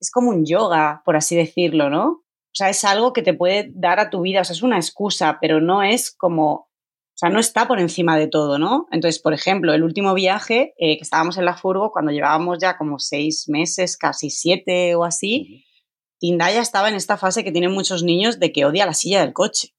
[0.00, 2.06] es como un yoga, por así decirlo, ¿no?
[2.08, 4.76] O sea, es algo que te puede dar a tu vida, o sea, es una
[4.76, 6.68] excusa, pero no es como, o
[7.14, 8.86] sea, no está por encima de todo, ¿no?
[8.90, 12.78] Entonces, por ejemplo, el último viaje eh, que estábamos en la furgo, cuando llevábamos ya
[12.78, 15.64] como seis meses, casi siete o así,
[16.18, 19.34] Tindaya estaba en esta fase que tienen muchos niños de que odia la silla del
[19.34, 19.74] coche.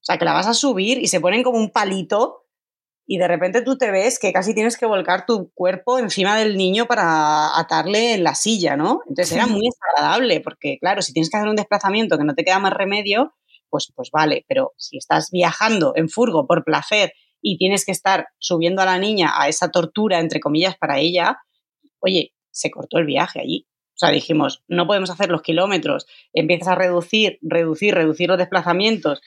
[0.00, 2.43] O sea, que la vas a subir y se ponen como un palito
[3.06, 6.56] y de repente tú te ves que casi tienes que volcar tu cuerpo encima del
[6.56, 9.02] niño para atarle en la silla, ¿no?
[9.08, 12.44] Entonces era muy desagradable porque, claro, si tienes que hacer un desplazamiento que no te
[12.44, 13.34] queda más remedio,
[13.68, 17.12] pues, pues vale, pero si estás viajando en furgo por placer
[17.42, 21.38] y tienes que estar subiendo a la niña a esa tortura, entre comillas, para ella,
[22.00, 23.66] oye, se cortó el viaje allí.
[23.94, 29.20] O sea, dijimos, no podemos hacer los kilómetros, empiezas a reducir, reducir, reducir los desplazamientos,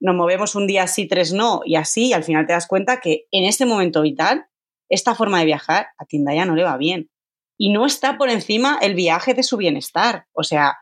[0.00, 3.00] nos movemos un día sí, tres no, y así, y al final te das cuenta
[3.00, 4.46] que en este momento vital,
[4.88, 7.10] esta forma de viajar a ya no le va bien.
[7.58, 10.26] Y no está por encima el viaje de su bienestar.
[10.32, 10.76] O sea,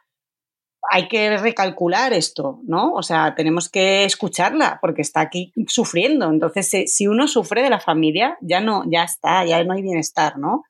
[0.91, 2.93] hay que recalcular esto, ¿no?
[2.93, 6.29] O sea, tenemos que escucharla porque está aquí sufriendo.
[6.31, 10.37] Entonces, si uno sufre de la familia, ya no, ya está, ya no hay bienestar,
[10.39, 10.65] ¿no?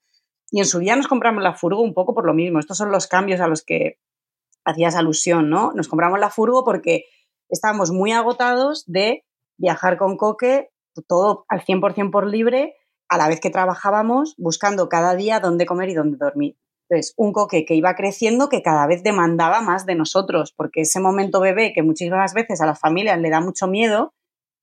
[0.50, 2.60] Y en su día nos compramos la furgo un poco por lo mismo.
[2.60, 3.98] Estos son los cambios a los que
[4.64, 5.72] hacías alusión, ¿no?
[5.72, 7.06] Nos compramos la furgo porque
[7.48, 9.24] estábamos muy agotados de
[9.56, 10.70] viajar con Coque,
[11.08, 12.74] todo al 100% por libre,
[13.08, 16.56] a la vez que trabajábamos, buscando cada día dónde comer y dónde dormir.
[16.88, 21.00] Entonces, un coque que iba creciendo, que cada vez demandaba más de nosotros, porque ese
[21.00, 24.12] momento bebé que muchísimas veces a las familias le da mucho miedo,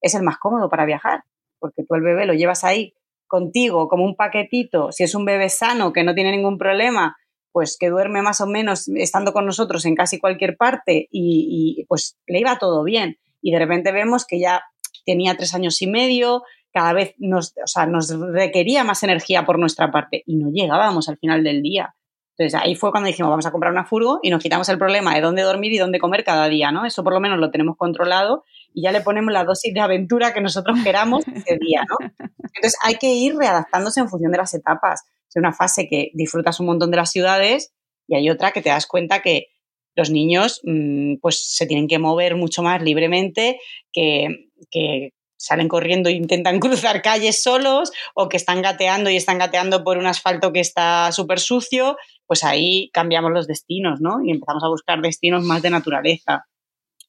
[0.01, 1.23] es el más cómodo para viajar,
[1.59, 2.93] porque tú el bebé lo llevas ahí
[3.27, 7.15] contigo como un paquetito, si es un bebé sano que no tiene ningún problema,
[7.51, 12.17] pues que duerme más o menos estando con nosotros en casi cualquier parte y, pues
[12.27, 13.17] le iba todo bien.
[13.41, 14.63] Y de repente vemos que ya
[15.05, 19.59] tenía tres años y medio, cada vez nos, o sea, nos requería más energía por
[19.59, 21.95] nuestra parte y no llegábamos al final del día.
[22.37, 25.13] Entonces ahí fue cuando dijimos, vamos a comprar una furgo y nos quitamos el problema
[25.13, 26.85] de dónde dormir y dónde comer cada día, ¿no?
[26.85, 30.33] Eso por lo menos lo tenemos controlado y ya le ponemos la dosis de aventura
[30.33, 31.97] que nosotros queramos ese día, ¿no?
[32.55, 36.59] Entonces hay que ir readaptándose en función de las etapas es una fase que disfrutas
[36.59, 37.73] un montón de las ciudades
[38.07, 39.47] Y hay otra que te das cuenta que
[39.95, 43.59] los niños mm, pues se tienen que mover mucho más libremente,
[43.91, 49.37] que, que salen corriendo e intentan cruzar calles solos o que están gateando y están
[49.37, 54.23] gateando por un asfalto que está súper sucio, pues ahí cambiamos los destinos, ¿no?
[54.23, 56.45] Y empezamos a buscar destinos más de naturaleza.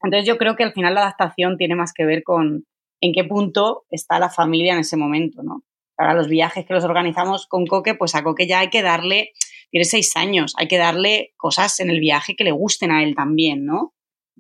[0.03, 2.65] Entonces yo creo que al final la adaptación tiene más que ver con
[3.01, 5.63] en qué punto está la familia en ese momento, ¿no?
[5.97, 9.33] Para los viajes que los organizamos con Coque, pues a Coque ya hay que darle,
[9.71, 13.15] tiene seis años, hay que darle cosas en el viaje que le gusten a él
[13.15, 13.95] también, ¿no?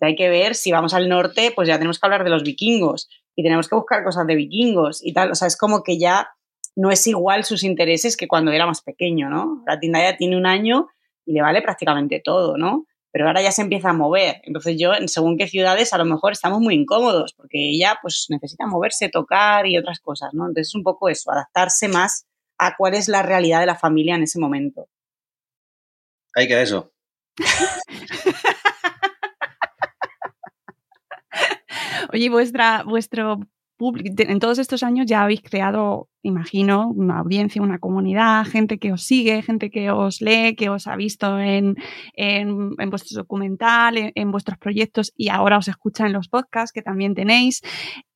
[0.07, 3.09] hay que ver si vamos al norte, pues ya tenemos que hablar de los vikingos
[3.37, 5.31] y tenemos que buscar cosas de vikingos y tal.
[5.31, 6.31] O sea, es como que ya
[6.75, 9.63] no es igual sus intereses que cuando era más pequeño, ¿no?
[9.67, 10.89] La tienda ya tiene un año
[11.25, 12.87] y le vale prácticamente todo, ¿no?
[13.13, 14.41] Pero ahora ya se empieza a mover.
[14.45, 18.27] Entonces yo, en según qué ciudades, a lo mejor estamos muy incómodos porque ella pues
[18.31, 20.47] necesita moverse, tocar y otras cosas, ¿no?
[20.47, 22.27] Entonces es un poco eso, adaptarse más
[22.59, 24.89] a cuál es la realidad de la familia en ese momento.
[26.35, 26.91] Hay que eso.
[32.13, 33.41] Oye, vuestra, vuestro
[33.95, 39.03] en todos estos años ya habéis creado, imagino, una audiencia, una comunidad, gente que os
[39.03, 41.75] sigue, gente que os lee, que os ha visto en,
[42.91, 47.63] vuestros documentales, en, vuestros proyectos y ahora os escucha en los podcasts que también tenéis.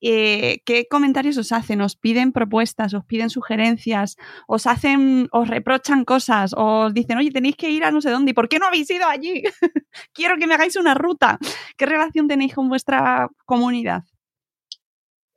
[0.00, 1.80] Eh, ¿Qué comentarios os hacen?
[1.80, 2.94] ¿Os piden propuestas?
[2.94, 4.16] ¿Os piden sugerencias?
[4.46, 6.54] ¿Os hacen, os reprochan cosas?
[6.56, 8.30] ¿Os dicen, oye, tenéis que ir a no sé dónde?
[8.30, 9.42] ¿Y por qué no habéis ido allí?
[10.12, 11.38] Quiero que me hagáis una ruta.
[11.76, 14.04] ¿Qué relación tenéis con vuestra comunidad?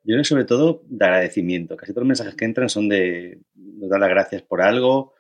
[0.10, 1.78] Yo creo sobre todo de agradecimiento.
[1.78, 5.14] Casi todos los mensajes que entran son de nos dar las gracias por algo,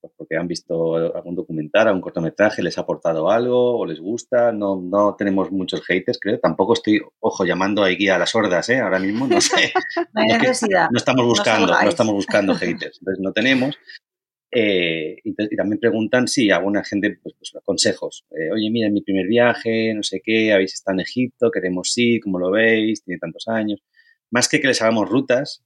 [0.00, 4.50] pues porque han visto algún documental, algún cortometraje, les ha aportado algo o les gusta.
[4.50, 6.40] No, no tenemos muchos haters, creo.
[6.40, 8.80] Tampoco estoy, ojo, llamando ahí a las hordas, ¿eh?
[8.80, 9.72] Ahora mismo, no sé.
[10.12, 10.88] no, hay necesidad.
[10.90, 12.98] no estamos buscando, no, estamos buscando haters.
[12.98, 13.78] Entonces no tenemos.
[14.50, 18.24] Eh, y, también preguntan si alguna gente, pues, pues consejos.
[18.32, 21.96] Eh, Oye, mira, en mi primer viaje, no sé qué, habéis estado en Egipto, queremos
[21.96, 23.04] ir, ¿cómo lo veis?
[23.04, 23.80] Tiene tantos años
[24.30, 25.64] más que que les hagamos rutas,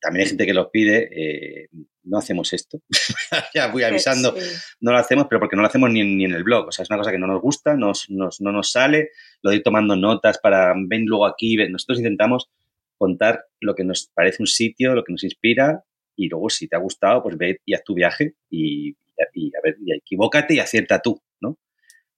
[0.00, 1.68] también hay gente que los pide, eh,
[2.02, 2.80] no hacemos esto.
[3.54, 4.34] ya voy avisando,
[4.80, 6.68] no lo hacemos, pero porque no lo hacemos ni en, ni en el blog.
[6.68, 9.10] O sea, es una cosa que no nos gusta, nos, nos, no nos sale,
[9.42, 12.50] lo de ir tomando notas para, ven luego aquí, nosotros intentamos
[12.98, 15.84] contar lo que nos parece un sitio, lo que nos inspira,
[16.16, 18.90] y luego si te ha gustado, pues ve y haz tu viaje y,
[19.32, 21.58] y a ver, y equivócate y acierta tú, ¿no?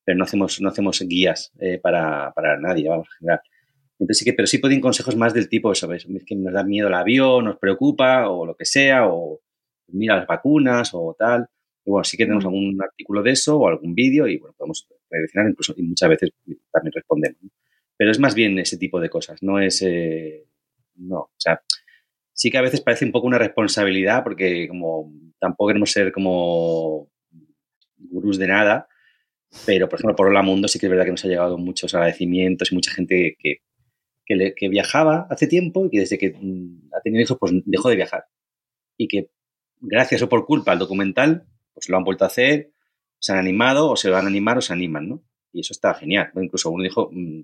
[0.04, 3.40] Pero no hacemos, no hacemos guías eh, para, para nadie, vamos, en general.
[3.98, 6.06] Entonces sí que, pero sí pueden consejos más del tipo, eso, ¿ves?
[6.26, 9.40] que nos da miedo el avión, nos preocupa, o lo que sea, o
[9.88, 11.46] mira las vacunas, o tal.
[11.84, 14.86] Y bueno, sí que tenemos algún artículo de eso, o algún vídeo, y bueno, podemos
[15.10, 16.30] redireccionar incluso, y muchas veces
[16.70, 17.40] también respondemos.
[17.96, 20.44] Pero es más bien ese tipo de cosas, no es, eh,
[20.96, 21.62] no, o sea,
[22.32, 27.08] sí que a veces parece un poco una responsabilidad, porque como tampoco queremos ser como
[27.98, 28.88] gurús de nada,
[29.64, 31.94] pero por ejemplo por Hola Mundo sí que es verdad que nos ha llegado muchos
[31.94, 33.62] agradecimientos y mucha gente que,
[34.26, 37.96] que, viajaba hace tiempo y que desde que mm, ha tenido hijos, pues dejó de
[37.96, 38.24] viajar.
[38.98, 39.30] Y que
[39.80, 42.72] gracias o por culpa al documental, pues lo han vuelto a hacer,
[43.18, 45.22] se han animado o se van a animar o se animan, ¿no?
[45.52, 46.30] Y eso está genial.
[46.34, 47.40] incluso uno dijo, mm,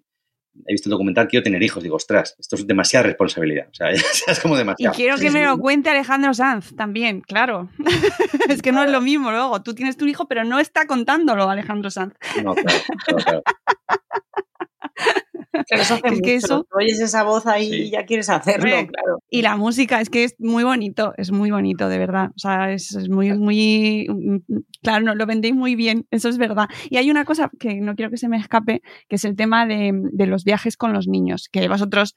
[0.66, 1.82] he visto el documental, quiero tener hijos.
[1.82, 3.68] Digo, ostras, esto es demasiada responsabilidad.
[3.70, 3.90] O sea,
[4.26, 4.94] es como demasiado.
[4.94, 7.70] Y quiero que me lo cuente Alejandro Sanz también, claro.
[8.48, 9.62] es que no es lo mismo luego.
[9.62, 12.14] Tú tienes tu hijo, pero no está contándolo Alejandro Sanz.
[12.42, 13.42] No, claro, claro.
[15.68, 19.18] Es que eso oyes esa voz ahí y ya quieres hacerlo, claro.
[19.30, 22.30] Y la música es que es muy bonito, es muy bonito, de verdad.
[22.36, 24.06] O sea, es, muy, muy,
[24.82, 26.68] claro, lo vendéis muy bien, eso es verdad.
[26.90, 29.66] Y hay una cosa que no quiero que se me escape, que es el tema
[29.66, 29.92] de,
[30.26, 32.14] los viajes con los niños, que vosotros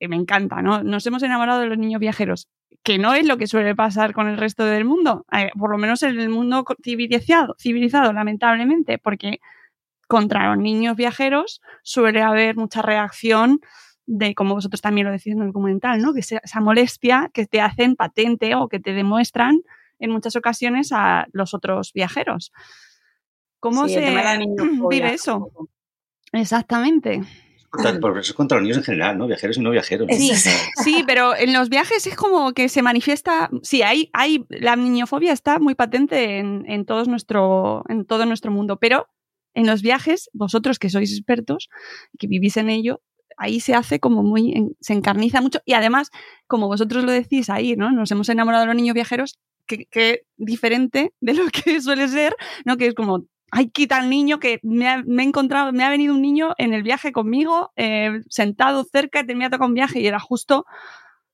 [0.00, 0.82] eh, me encanta, ¿no?
[0.82, 2.48] Nos hemos enamorado de los niños viajeros,
[2.82, 5.78] que no es lo que suele pasar con el resto del mundo, eh, por lo
[5.78, 9.40] menos en el mundo civilizado, civilizado, lamentablemente, porque
[10.06, 13.60] contra los niños viajeros suele haber mucha reacción
[14.06, 16.14] de, como vosotros también lo decís en el documental, ¿no?
[16.14, 19.62] Que esa molestia que te hacen patente o que te demuestran
[19.98, 22.52] en muchas ocasiones a los otros viajeros.
[23.60, 24.00] ¿Cómo se
[24.90, 25.50] vive eso?
[26.32, 27.22] Exactamente.
[28.00, 29.26] Por eso es contra los niños en general, ¿no?
[29.26, 30.08] Viajeros y no viajeros.
[30.10, 30.32] Sí,
[30.82, 33.50] sí, pero en los viajes es como que se manifiesta.
[33.62, 38.50] Sí, hay, hay la niñofobia está muy patente en, en, todos nuestro, en todo nuestro
[38.50, 39.08] mundo, pero
[39.56, 41.68] en los viajes, vosotros que sois expertos,
[42.18, 43.00] que vivís en ello,
[43.38, 46.10] ahí se hace como muy, se encarniza mucho y además,
[46.46, 47.90] como vosotros lo decís ahí, ¿no?
[47.90, 52.36] Nos hemos enamorado de los niños viajeros, que, diferente de lo que suele ser,
[52.66, 52.76] ¿no?
[52.76, 56.20] Que es como, ay, quita al niño que me ha, encontrado, me ha venido un
[56.22, 60.06] niño en el viaje conmigo, eh, sentado cerca, te me ha tocado un viaje y
[60.06, 60.66] era justo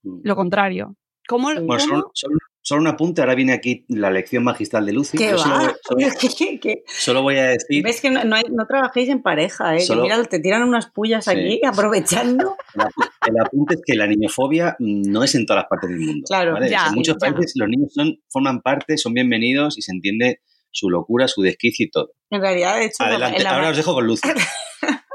[0.04, 0.20] mm.
[0.22, 0.96] lo contrario.
[1.28, 1.48] ¿Cómo?
[1.54, 5.18] Bueno, solo, solo- solo un apunte, ahora viene aquí la lección magistral de Lucy.
[5.18, 5.74] ¿Qué Yo solo, va?
[5.82, 5.98] solo-
[6.38, 6.82] ¿Qué- qué?
[6.86, 9.76] solo voy a decir, ¿Ves que no, no hay- no trabajéis en pareja?
[9.76, 9.84] ¿eh?
[9.86, 11.30] Que mira, te tiran unas pullas Sí.
[11.30, 12.56] aquí aprovechando.
[12.74, 16.24] el apunte es que la niñofobia no es en todas las partes del mundo.
[16.26, 16.68] Claro, ¿vale?
[16.70, 17.30] ya, en muchos ya.
[17.32, 21.86] países los niños son, forman parte, son bienvenidos y se entiende su locura, su desquicio
[21.86, 22.12] y todo.
[22.30, 24.22] En realidad, de hecho, Adelante, la- ahora os dejo con Lucy.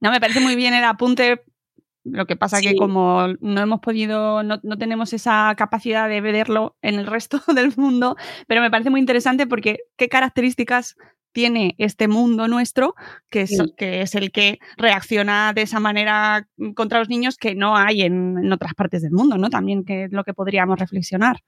[0.00, 1.42] No, me parece muy bien el apunte.
[2.04, 2.76] Lo que pasa que Sí.
[2.76, 7.72] como no hemos podido, no, no tenemos esa capacidad de verlo en el resto del
[7.76, 10.96] mundo, pero me parece muy interesante porque qué características
[11.32, 12.94] tiene este mundo nuestro,
[13.30, 13.58] que es, Sí.
[13.76, 18.38] que es el que reacciona de esa manera contra los niños que no hay en,
[18.38, 19.50] en otras partes del mundo, ¿no?
[19.50, 21.40] También que es lo que podríamos reflexionar.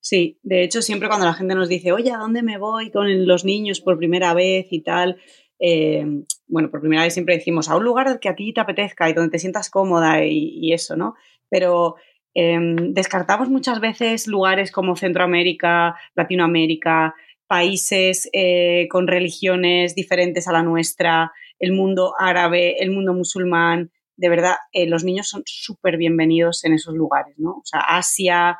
[0.00, 3.26] Sí, de hecho, siempre cuando la gente nos dice, oye, ¿a dónde me voy con
[3.26, 5.16] los niños por primera vez y tal?
[5.60, 6.04] Eh,
[6.46, 9.12] bueno, por primera vez siempre decimos a un lugar que a ti te apetezca y
[9.12, 11.14] donde te sientas cómoda y, eso, ¿no?
[11.48, 11.96] Pero
[12.34, 12.58] eh,
[12.90, 17.14] descartamos muchas veces lugares como Centroamérica, Latinoamérica,
[17.46, 23.90] países eh, con religiones diferentes a la nuestra, el mundo árabe, el mundo musulmán.
[24.16, 27.50] De verdad, eh, los niños son súper bienvenidos en esos lugares, ¿no?
[27.50, 28.58] O sea, Asia,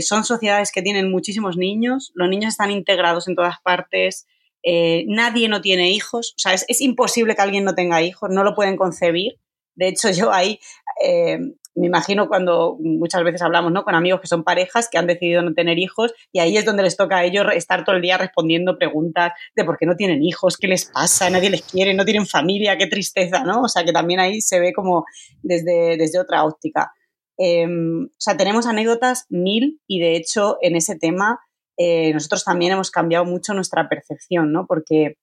[0.00, 4.26] son sociedades que tienen muchísimos niños, los niños están integrados en todas partes,
[4.70, 8.28] eh, nadie no tiene hijos, o sea, es, es, imposible que alguien no tenga hijos,
[8.30, 9.36] no lo pueden concebir.
[9.74, 10.60] De hecho, yo ahí
[11.02, 11.38] eh,
[11.74, 13.82] me imagino cuando muchas veces hablamos ¿no?
[13.82, 16.82] con amigos que son parejas que han decidido no tener hijos y ahí es donde
[16.82, 20.22] les toca a ellos estar todo el día respondiendo preguntas de por qué no tienen
[20.22, 23.62] hijos, qué les pasa, nadie les quiere, no tienen familia, qué tristeza, ¿no?
[23.62, 25.06] O sea, que también ahí se ve como
[25.42, 26.92] desde, desde otra óptica.
[27.38, 31.40] Eh, o sea, tenemos anécdotas mil y de hecho en ese tema
[31.78, 34.66] eh, nosotros también hemos cambiado mucho nuestra percepción, ¿no?
[34.66, 35.16] Porque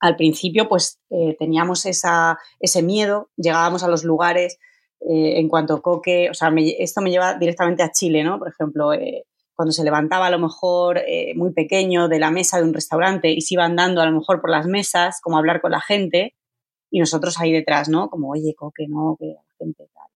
[0.00, 4.58] al principio pues eh, teníamos esa, ese miedo, llegábamos a los lugares
[5.00, 8.38] eh, en cuanto coque, o sea, me, esto me lleva directamente a Chile, ¿no?
[8.38, 9.24] Por ejemplo, eh,
[9.54, 13.30] cuando se levantaba a lo mejor eh, muy pequeño de la mesa de un restaurante
[13.30, 15.80] y se iba andando a lo mejor por las mesas, como a hablar con la
[15.80, 16.34] gente,
[16.90, 18.08] y nosotros ahí detrás, ¿no?
[18.08, 20.06] Como, oye, coque, no, que la gente tal.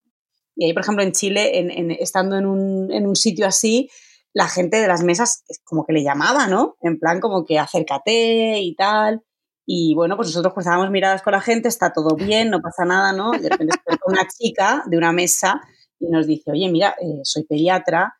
[0.57, 3.89] Y ahí, por ejemplo, en Chile, en, en, estando en un, en un sitio así,
[4.35, 6.77] la gente de las mesas como que le llamaba, ¿no?
[6.81, 9.23] En plan como que acércate y tal.
[9.67, 13.13] Y bueno, pues nosotros cruzábamos miradas con la gente, está todo bien, no pasa nada,
[13.13, 13.35] ¿no?
[13.35, 15.61] Y de repente se una chica de una mesa
[15.99, 18.15] y nos dice, oye, mira, eh, soy pediatra,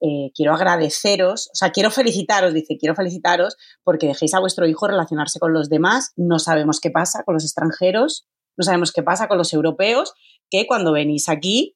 [0.00, 4.86] eh, quiero agradeceros, o sea, quiero felicitaros, dice, quiero felicitaros porque dejéis a vuestro hijo
[4.86, 9.28] relacionarse con los demás, no sabemos qué pasa con los extranjeros, no sabemos qué pasa
[9.28, 10.14] con los europeos,
[10.50, 11.75] que cuando venís aquí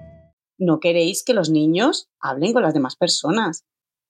[0.61, 3.65] No queréis que los niños hablen con las demás personas.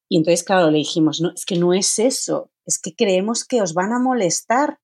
[0.09, 2.51] Y entonces, claro, le dijimos, no, es que no es eso.
[2.65, 4.79] Es que creemos que os van a molestar.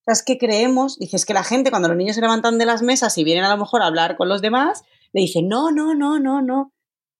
[0.00, 2.64] O sea, es que creemos, dices que la gente cuando los niños se levantan de
[2.64, 5.70] las mesas y vienen a lo mejor a hablar con los demás, le dicen, no,
[5.70, 6.72] no, no, no, no.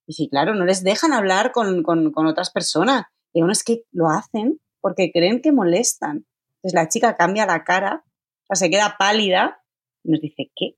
[0.07, 3.05] Y sí, claro, no les dejan hablar con, con, con otras personas.
[3.35, 6.25] Y uno es que lo hacen porque creen que molestan.
[6.57, 9.63] Entonces la chica cambia la cara, o sea, se queda pálida
[10.03, 10.77] y nos dice, ¿qué?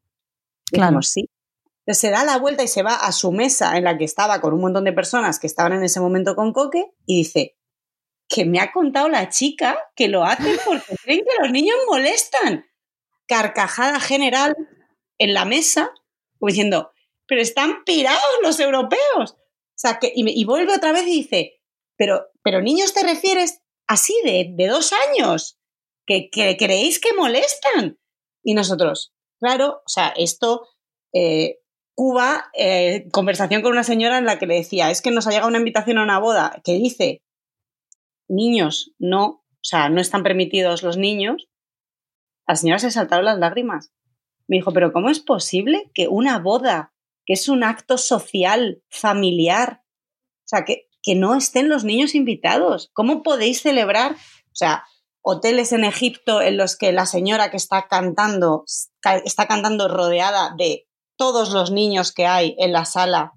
[0.70, 0.86] Claro.
[0.86, 1.28] decimos, sí.
[1.86, 4.54] Se da la vuelta y se va a su mesa en la que estaba con
[4.54, 7.56] un montón de personas que estaban en ese momento con Coque y dice,
[8.28, 12.66] que me ha contado la chica que lo hacen porque creen que los niños molestan.
[13.26, 14.56] Carcajada general
[15.18, 15.92] en la mesa,
[16.38, 16.92] como diciendo,
[17.26, 19.32] pero están pirados los europeos.
[19.32, 21.60] O sea, que, y, y vuelve otra vez y dice,
[21.96, 25.58] pero, pero niños te refieres así de, de dos años,
[26.06, 27.98] que, que, creéis que molestan.
[28.42, 30.68] Y nosotros, claro, o sea, esto,
[31.14, 31.58] eh,
[32.02, 35.30] Cuba, eh, conversación con una señora en la que le decía, es que nos ha
[35.30, 37.22] llegado una invitación a una boda que dice,
[38.26, 41.48] niños, no, o sea, no están permitidos los niños.
[42.48, 43.92] La señora se saltaron las lágrimas.
[44.48, 46.92] Me dijo, pero ¿cómo es posible que una boda
[47.24, 49.84] que es un acto social, familiar.
[50.38, 52.90] O sea, que, que no estén los niños invitados.
[52.94, 54.14] ¿Cómo podéis celebrar?
[54.14, 54.82] O sea,
[55.22, 58.64] hoteles en Egipto en los que la señora que está cantando
[59.24, 63.32] está cantando rodeada de todos los niños que hay en la sala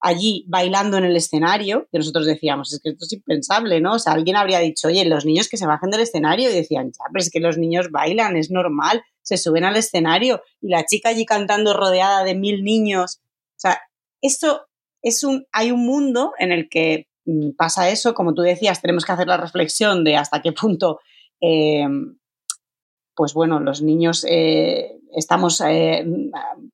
[0.00, 3.94] allí bailando en el escenario, que nosotros decíamos, es que esto es impensable, ¿no?
[3.94, 6.92] O sea, alguien habría dicho, oye, los niños que se bajen del escenario y decían,
[6.92, 10.84] ya, pero es que los niños bailan, es normal, se suben al escenario y la
[10.86, 13.20] chica allí cantando rodeada de mil niños.
[13.56, 13.80] O sea,
[14.22, 14.68] esto
[15.02, 19.04] es un, hay un mundo en el que mm, pasa eso, como tú decías, tenemos
[19.04, 21.00] que hacer la reflexión de hasta qué punto
[21.40, 22.16] Em,
[23.18, 26.06] pues bueno, los niños eh, estamos eh,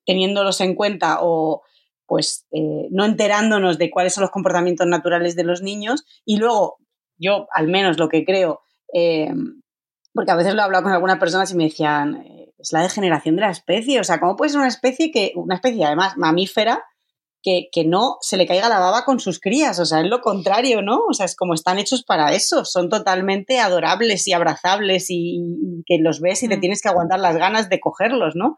[0.05, 1.63] teniéndolos en cuenta o
[2.05, 6.05] pues eh, no enterándonos de cuáles son los comportamientos naturales de los niños.
[6.23, 6.77] Y luego
[7.17, 8.61] yo al menos lo que creo,
[10.13, 12.23] porque a veces lo he hablado con algunas personas y me decían,
[12.59, 15.55] es la degeneración de la especie, o sea, ¿cómo puede ser una especie que, una
[15.55, 16.83] especie además mamífera,
[17.45, 20.81] que, no se le caiga la baba con sus crías, o sea, es lo contrario,
[20.81, 21.01] ¿no?
[21.07, 25.99] O sea, es como están hechos para eso, son totalmente adorables y abrazables y, que
[25.99, 26.59] los ves y te mm.
[26.59, 28.57] tienes que aguantar las ganas de cogerlos, ¿no?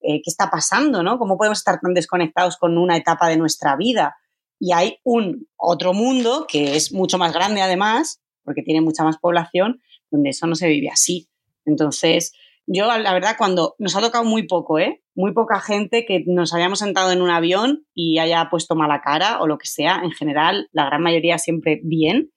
[0.00, 1.18] Eh, ¿Qué está pasando, no?
[1.18, 4.16] ¿Cómo podemos estar tan desconectados con una etapa de nuestra vida?
[4.60, 9.18] Y hay un otro mundo que es mucho más grande además, porque tiene mucha más
[9.18, 9.80] población,
[10.10, 11.28] donde eso no se vive así.
[11.64, 12.32] Entonces,
[12.70, 15.02] yo, la verdad, cuando nos ha tocado muy poco, ¿eh?
[15.14, 19.40] Muy poca gente que nos hayamos sentado en un avión y haya puesto mala cara
[19.40, 20.02] o lo que sea.
[20.04, 22.30] En general, la gran mayoría siempre bien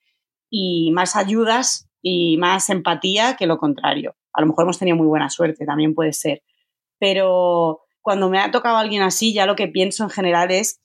[0.50, 4.16] y más ayudas y más empatía que lo contrario.
[4.32, 6.44] A lo mejor hemos tenido muy buena suerte, también puede ser.
[6.98, 10.80] Pero cuando me ha tocado alguien así, ya lo que pienso en general es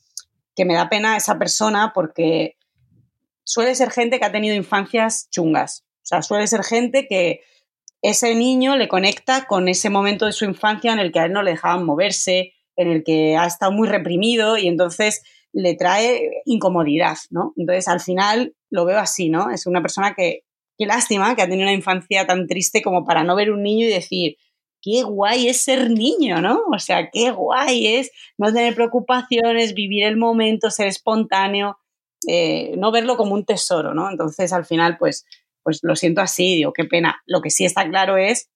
[0.57, 2.57] que me da pena esa persona porque
[3.45, 5.85] suele ser gente que ha tenido infancias chungas.
[5.99, 7.43] O sea, suele ser gente que
[8.09, 11.33] ese niño le conecta con ese momento de su infancia en el que a él
[11.33, 16.43] no le dejaban moverse, en el que ha estado muy reprimido y entonces le trae
[16.45, 17.53] incomodidad, ¿no?
[17.57, 19.51] Entonces, al final lo veo así, ¿no?
[19.51, 20.45] Es una persona que,
[20.79, 23.87] qué lástima que ha tenido una infancia tan triste como para no ver un niño
[23.87, 24.37] y decir,
[24.81, 26.61] qué guay es ser niño, ¿no?
[26.73, 31.79] O sea, qué guay es no tener preocupaciones, vivir el momento, ser espontáneo,
[32.29, 34.09] eh, no verlo como un tesoro, ¿no?
[34.09, 35.25] Entonces, al final, pues
[35.67, 37.21] pues lo siento así, digo, qué pena.
[37.27, 38.49] Lo que sí está claro es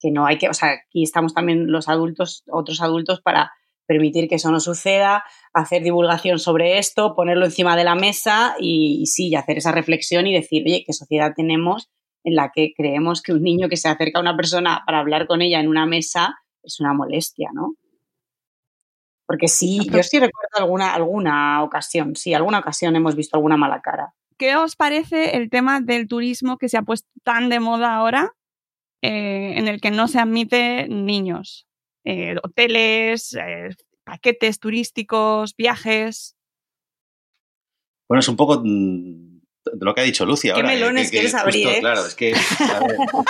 [0.00, 3.52] que no hay que, o sea, aquí estamos también los adultos, otros adultos para
[3.84, 9.04] permitir que eso no suceda, hacer divulgación sobre esto, ponerlo encima de la mesa y,
[9.04, 11.90] sí, hacer esa reflexión y decir, oye, ¿qué sociedad tenemos
[12.24, 15.26] en la que creemos que un niño que se acerca a una persona para hablar
[15.26, 17.74] con ella en una mesa es una molestia, ¿no?
[19.26, 23.82] Porque sí, yo sí recuerdo alguna, alguna ocasión, sí, alguna ocasión hemos visto alguna mala
[23.82, 24.14] cara.
[24.42, 28.34] ¿Qué os parece el tema del turismo que se ha puesto tan de moda ahora,
[29.00, 31.68] eh, en el que no se admite niños?
[32.02, 33.68] Eh, hoteles, eh,
[34.02, 36.34] paquetes turísticos, viajes.
[38.08, 39.42] Bueno, es un poco mm,
[39.74, 40.54] de lo que ha dicho Lucia.
[40.54, 41.78] ¿Qué melones quieres abrir?
[41.78, 42.46] Claro, es que es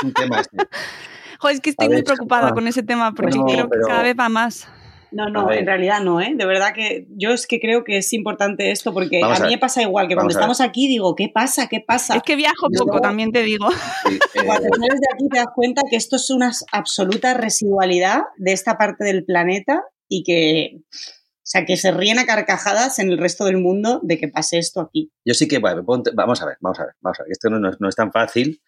[0.02, 0.56] un tema este.
[1.50, 4.66] es que estoy muy preocupada con ese tema porque creo que cada vez va más.
[5.12, 6.32] No, no, en realidad no, ¿eh?
[6.34, 9.58] De verdad que yo es que creo que es importante esto porque a, mí me
[9.58, 11.68] pasa igual, que cuando estamos aquí digo, ¿qué pasa?
[11.68, 12.16] ¿Qué pasa?
[12.16, 13.66] Es que viajo poco, también te digo.
[14.46, 18.52] Cuando eh, sales de aquí te das cuenta que esto es una absoluta residualidad de
[18.52, 23.18] esta parte del planeta y que, o sea, que se ríen a carcajadas en el
[23.18, 25.12] resto del mundo de que pase esto aquí.
[25.24, 27.88] Yo sí que, bueno, vamos a ver, vamos a ver, vamos a ver, esto no,
[27.88, 28.60] es tan fácil.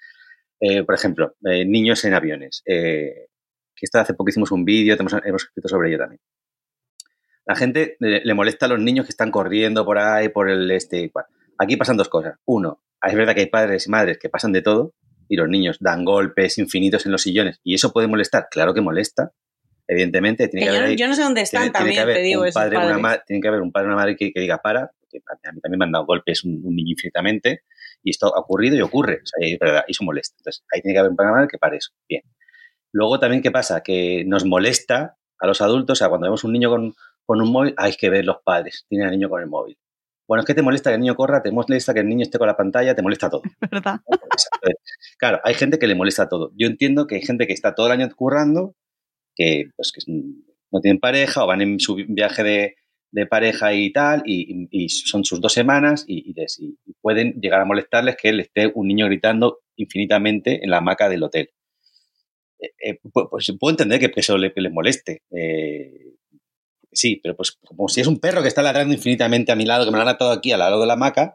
[0.61, 2.63] Eh, por ejemplo, eh, niños en aviones.
[2.65, 3.29] que
[3.81, 6.21] esto hace poco hicimos un vídeo, hemos, hemos escrito sobre ello también.
[7.47, 11.13] La gente le, molesta a los niños que están corriendo por ahí, por el este.
[11.59, 12.39] Aquí pasan dos cosas.
[12.47, 14.95] Uno, es verdad que hay padres y madres que pasan de todo
[15.29, 18.49] y los niños dan golpes infinitos en los sillones y eso puede molestar.
[18.51, 19.33] Claro que molesta.
[19.87, 23.19] Evidentemente, tiene que, haber yo, no sé dónde están también, te digo, un padre, una
[23.19, 25.79] tiene que haber un padre o una madre que, diga para, porque a mí también
[25.79, 27.65] me han dado golpes un, niño infinitamente
[28.03, 30.37] y esto ha ocurrido y ocurre, o sea, es verdad, y eso molesta.
[30.39, 31.91] Entonces, ahí tiene que haber un padre o una madre que pare eso.
[32.09, 32.23] Bien.
[32.93, 33.83] Luego también, ¿qué pasa?
[33.83, 36.95] Que nos molesta a los adultos, o sea, cuando vemos un niño con,
[37.27, 39.79] con un móvil, hay que ver los padres, tienen al niño con el móvil.
[40.27, 42.39] Bueno, es que te molesta que el niño corra, te molesta que el niño esté
[42.39, 43.43] con la pantalla, te molesta todo.
[43.71, 44.01] ¿Verdad?
[45.19, 46.53] Claro, hay gente que le molesta todo.
[46.57, 48.75] Yo entiendo que hay gente que está todo el año currando,
[49.37, 54.23] que, pues, que no tienen pareja o van en su viaje de, pareja y tal,
[54.27, 56.35] y, son sus dos semanas y,
[57.01, 61.23] pueden llegar a molestarles que le esté un niño gritando infinitamente en la hamaca del
[61.23, 61.51] hotel.
[62.59, 65.23] Eh, eh, pues, puedo entender que eso le, les moleste.
[65.31, 66.14] Eh,
[66.95, 69.85] sí, pero pues como si es un perro que está ladrando infinitamente a mi lado,
[69.85, 71.35] que me lo han atado aquí al lado de la hamaca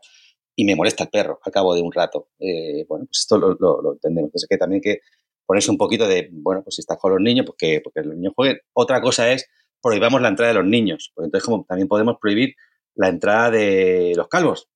[0.55, 2.29] y me molesta el perro al cabo de un rato.
[2.39, 4.27] Eh, bueno, pues esto lo, entendemos.
[4.27, 4.99] Entonces, que también que
[5.45, 8.15] ponerse un poquito de, bueno, pues si estás con los niños, pues que, porque los
[8.15, 8.59] niños jueguen.
[8.73, 9.47] Otra cosa es
[9.81, 11.11] prohibamos la entrada de los niños.
[11.15, 12.55] Pues entonces, como también podemos prohibir
[12.95, 14.69] la entrada de los calvos.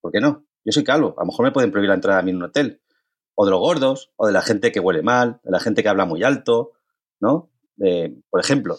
[0.00, 0.46] ¿Por qué no?
[0.64, 2.42] Yo soy calvo, a lo mejor me pueden prohibir la entrada a mí en un
[2.44, 2.82] hotel.
[3.34, 5.88] O de los gordos, o de la gente que huele mal, de la gente que
[5.88, 6.72] habla muy alto,
[7.20, 7.50] ¿no?
[8.30, 8.76] Por ejemplo,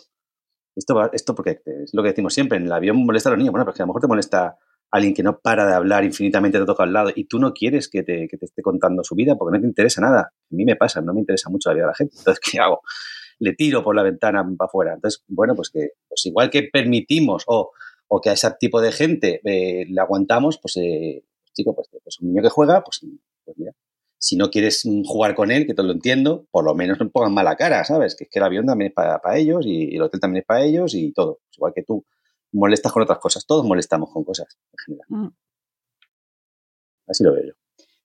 [0.75, 3.39] esto, va, esto porque es lo que decimos siempre, en el avión molesta a los
[3.39, 3.51] niños.
[3.51, 4.57] Bueno, porque a lo mejor te molesta
[4.91, 7.89] alguien que no para de hablar infinitamente, te toca al lado y tú no quieres
[7.89, 10.21] que te, que te esté contando su vida porque no te interesa nada.
[10.21, 12.15] A mí me pasa, no me interesa mucho la vida de la gente.
[12.17, 12.81] Entonces, ¿qué hago?
[13.39, 14.93] Le tiro por la ventana para afuera.
[14.93, 17.71] Entonces, bueno, pues que pues igual que permitimos o,
[18.07, 21.23] o que a ese tipo de gente eh, le aguantamos, pues, eh,
[21.53, 23.01] chico, pues, pues, un niño que juega, pues,
[23.43, 23.73] pues mira,
[24.19, 27.33] si no quieres jugar con él, que te lo entiendo, por lo menos no pongan
[27.33, 28.15] mala cara, ¿sabes?
[28.15, 30.63] Que es que el avión también es para, ellos y, el hotel también es para
[30.63, 31.39] ellos y todo.
[31.43, 32.05] Pues igual que tú
[32.51, 35.07] molestas con otras cosas, todos molestamos con cosas en general.
[35.09, 35.35] Mm.
[37.07, 37.53] Así lo veo yo.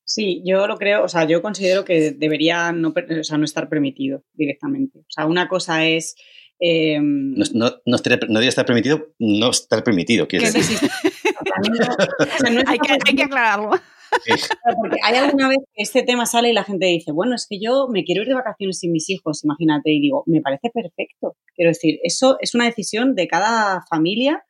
[0.05, 3.69] Sí, yo lo creo, o sea, yo considero que debería no, o sea, no estar
[3.69, 4.99] permitido directamente.
[4.99, 6.17] O sea, una cosa es...
[6.59, 10.79] Em, no, no, no, debería estar permitido no estar permitido, quieres decir.
[12.67, 13.71] hay, que, hay que aclararlo.
[14.77, 17.59] Porque hay alguna vez que este tema sale y la gente dice, bueno, es que
[17.61, 21.37] yo me quiero ir de vacaciones sin mis hijos, imagínate, y digo, me parece perfecto.
[21.55, 24.45] Quiero decir, eso es una decisión de cada familia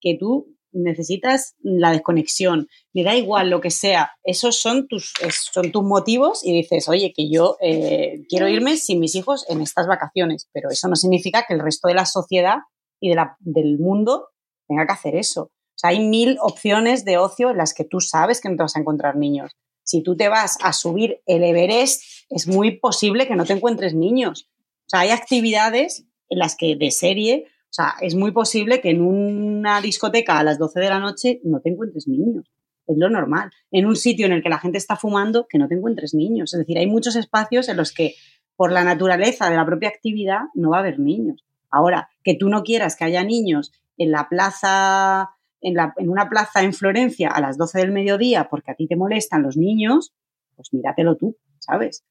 [0.00, 5.12] que tú necesitas la desconexión, me da igual lo que sea, esos son tus,
[5.52, 9.60] son tus motivos y dices, oye, que yo eh, quiero irme sin mis hijos en
[9.60, 12.56] estas vacaciones, pero eso no significa que el resto de la sociedad
[13.00, 14.28] y de la, del mundo
[14.66, 15.50] tenga que hacer eso
[15.82, 18.80] hay mil opciones de ocio en las que tú sabes que no te vas a
[18.80, 19.56] encontrar niños.
[19.84, 23.94] Si tú te vas a subir el Everest, es muy posible que no te encuentres
[23.94, 24.48] niños.
[24.86, 28.90] O sea, hay actividades en las que de serie, o sea, es muy posible que
[28.90, 32.46] en una discoteca a las 12 de la noche no te encuentres niños.
[32.86, 33.50] Es lo normal.
[33.70, 36.52] En un sitio en el que la gente está fumando, que no te encuentres niños.
[36.52, 38.14] Es decir, hay muchos espacios en los que,
[38.56, 41.44] por la naturaleza de la propia actividad, no va a haber niños.
[41.70, 45.30] Ahora, que tú no quieras que haya niños en la plaza
[45.62, 49.42] en, una plaza en Florencia a las 12 del mediodía porque a ti te molestan
[49.42, 50.12] los niños,
[50.56, 52.04] pues míratelo tú, ¿sabes?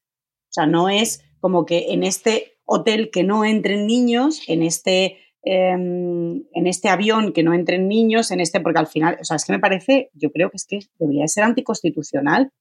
[0.48, 5.18] O sea, no es como que en este hotel que no entren niños, en este,
[5.42, 9.36] em, en este avión que no entren niños, en este, porque al final, o sea,
[9.36, 12.52] es que me parece, yo creo que es que debería ser anticonstitucional.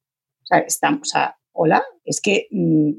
[0.43, 1.19] O sea, estamos, o
[1.53, 2.91] hola, es que mm,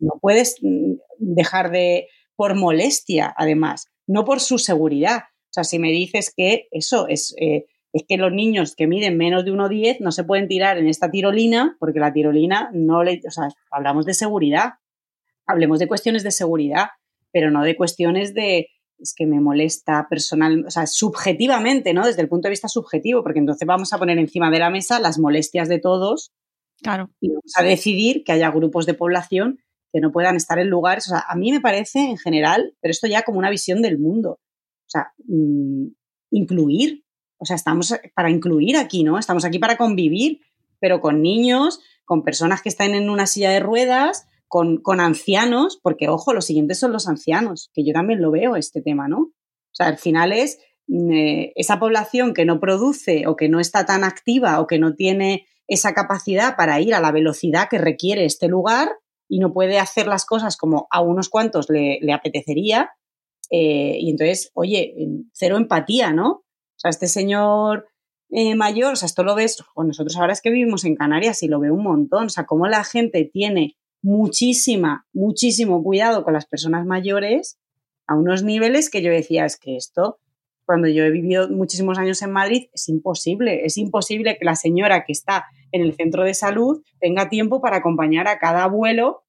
[0.00, 5.24] no puedes mm, dejar de, por molestia, además, no por su seguridad,
[5.56, 9.44] sea, si me dices que eso es, eh, es que los niños que miden menos
[9.44, 13.30] de 1,10 no se pueden tirar en esta tirolina porque la tirolina no le, o
[13.30, 14.74] sea, hablamos de seguridad,
[15.46, 16.88] hablemos de cuestiones de seguridad,
[17.32, 22.06] pero no de cuestiones de, es que me molesta personal, o sea, subjetivamente, ¿no?
[22.06, 25.00] Desde el punto de vista subjetivo, porque entonces vamos a poner encima de la mesa
[25.00, 26.32] las molestias de todos.
[26.82, 27.10] Claro.
[27.20, 29.58] Y vamos a decidir que haya grupos de población
[29.92, 31.06] que no puedan estar en lugares.
[31.06, 33.98] O sea, a mí me parece en general, pero esto ya como una visión del
[33.98, 34.38] mundo.
[35.26, 35.88] Mm,
[36.30, 37.04] incluir.
[37.38, 39.18] O sea, estamos para incluir aquí, ¿no?
[39.18, 40.40] Estamos aquí para convivir,
[40.80, 46.08] pero con niños, con personas que están en una silla de ruedas, con, ancianos, porque
[46.08, 49.18] ojo, los siguientes son los ancianos, que yo también lo veo este tema, ¿no?
[49.18, 53.60] O sea, al final es mm, eh, esa población que no produce o que no
[53.60, 57.78] está tan activa o que no tiene esa capacidad para ir a la velocidad que
[57.78, 58.88] requiere este lugar
[59.28, 62.90] y no puede hacer las cosas como a unos cuantos le apetecería,
[63.50, 64.94] eh, y entonces, oye,
[65.32, 66.30] cero empatía, ¿no?
[66.30, 67.88] O sea, este señor
[68.30, 71.42] eh, mayor, o sea, esto lo ves, con nosotros ahora es que vivimos en Canarias
[71.42, 76.32] y lo veo un montón, o sea, cómo la gente tiene muchísima, muchísimo cuidado con
[76.32, 77.58] las personas mayores
[78.06, 80.18] a unos niveles que yo decía, es que esto,
[80.64, 85.04] cuando yo he vivido muchísimos años en Madrid, es imposible, es imposible que la señora
[85.04, 89.24] que está en el centro de salud tenga tiempo para acompañar a cada abuelo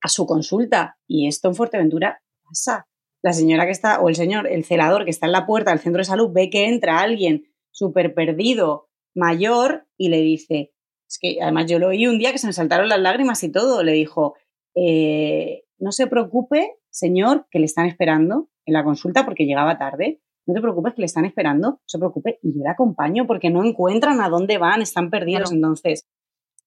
[0.00, 0.98] a su consulta.
[1.06, 2.87] Y esto en Fuerteventura pasa
[3.22, 5.80] la señora que está, o el señor, el celador que está en la puerta del
[5.80, 10.72] centro de salud, ve que entra alguien súper perdido, mayor, y le dice,
[11.08, 13.50] es que además yo lo oí un día que se me saltaron las lágrimas y
[13.50, 14.34] todo, le dijo,
[14.74, 20.20] eh, no se preocupe, señor, que le están esperando en la consulta porque llegaba tarde.
[20.46, 23.50] No te preocupes que le están esperando, no se preocupe, y yo le acompaño porque
[23.50, 25.52] no encuentran a dónde van, están perdidos.
[25.52, 26.08] Entonces,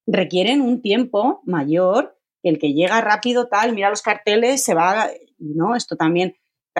[0.05, 5.75] requieren un tiempo mayor el que llega rápido, tal, mira los carteles, se va, ¿no?
[5.75, 6.35] Esto también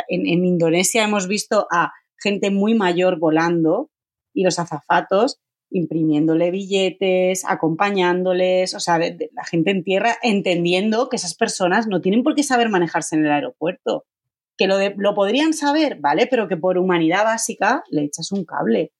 [0.07, 3.89] en, Indonesia hemos visto a gente muy mayor volando
[4.33, 5.39] y los azafatos
[5.73, 12.23] imprimiéndole billetes, acompañándoles, o sea, la gente en tierra entendiendo que esas personas no tienen
[12.23, 14.05] por qué saber manejarse en el aeropuerto.
[14.57, 16.27] Que lo, lo podrían saber, ¿vale?
[16.27, 18.91] Pero que por humanidad básica le echas un cable.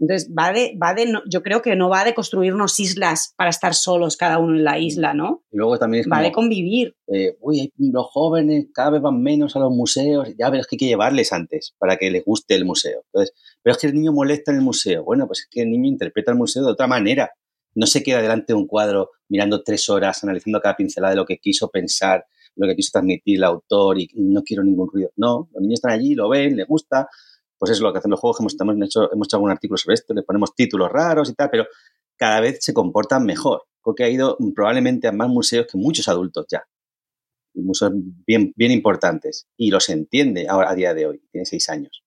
[0.00, 3.50] Entonces, va de, va de no- yo creo que no va de construirnos islas para
[3.50, 5.42] estar solos cada uno en la isla, ¿no?
[5.50, 6.94] Y luego también es Va de como, convivir.
[7.08, 10.28] eh, uy, los jóvenes cada vez van menos a los museos.
[10.38, 13.02] Ya, pero es que hay que llevarles antes para que les guste el museo.
[13.06, 15.02] Entonces, pero es que el niño molesta en el museo.
[15.04, 17.32] Bueno, pues es que el niño interpreta el museo de otra manera.
[17.74, 21.26] No se queda delante de un cuadro mirando tres horas, analizando cada pincelada de lo
[21.26, 22.24] que quiso pensar,
[22.56, 25.10] lo que quiso transmitir el autor y no quiero ningún ruido.
[25.16, 27.08] No, los niños están allí, lo ven, les gusta.
[27.58, 28.40] Pues es lo que hacen los juegos.
[28.40, 31.66] Hemos, hecho, hemos hecho algún artículo sobre esto, le ponemos títulos raros y tal, pero
[32.16, 33.64] cada vez se comportan mejor.
[33.82, 36.64] Porque ha ido probablemente a más museos que muchos adultos ya.
[37.54, 39.46] Y museos bien, bien importantes.
[39.56, 41.22] Y los entiende ahora a día de hoy.
[41.32, 42.04] Tiene seis años.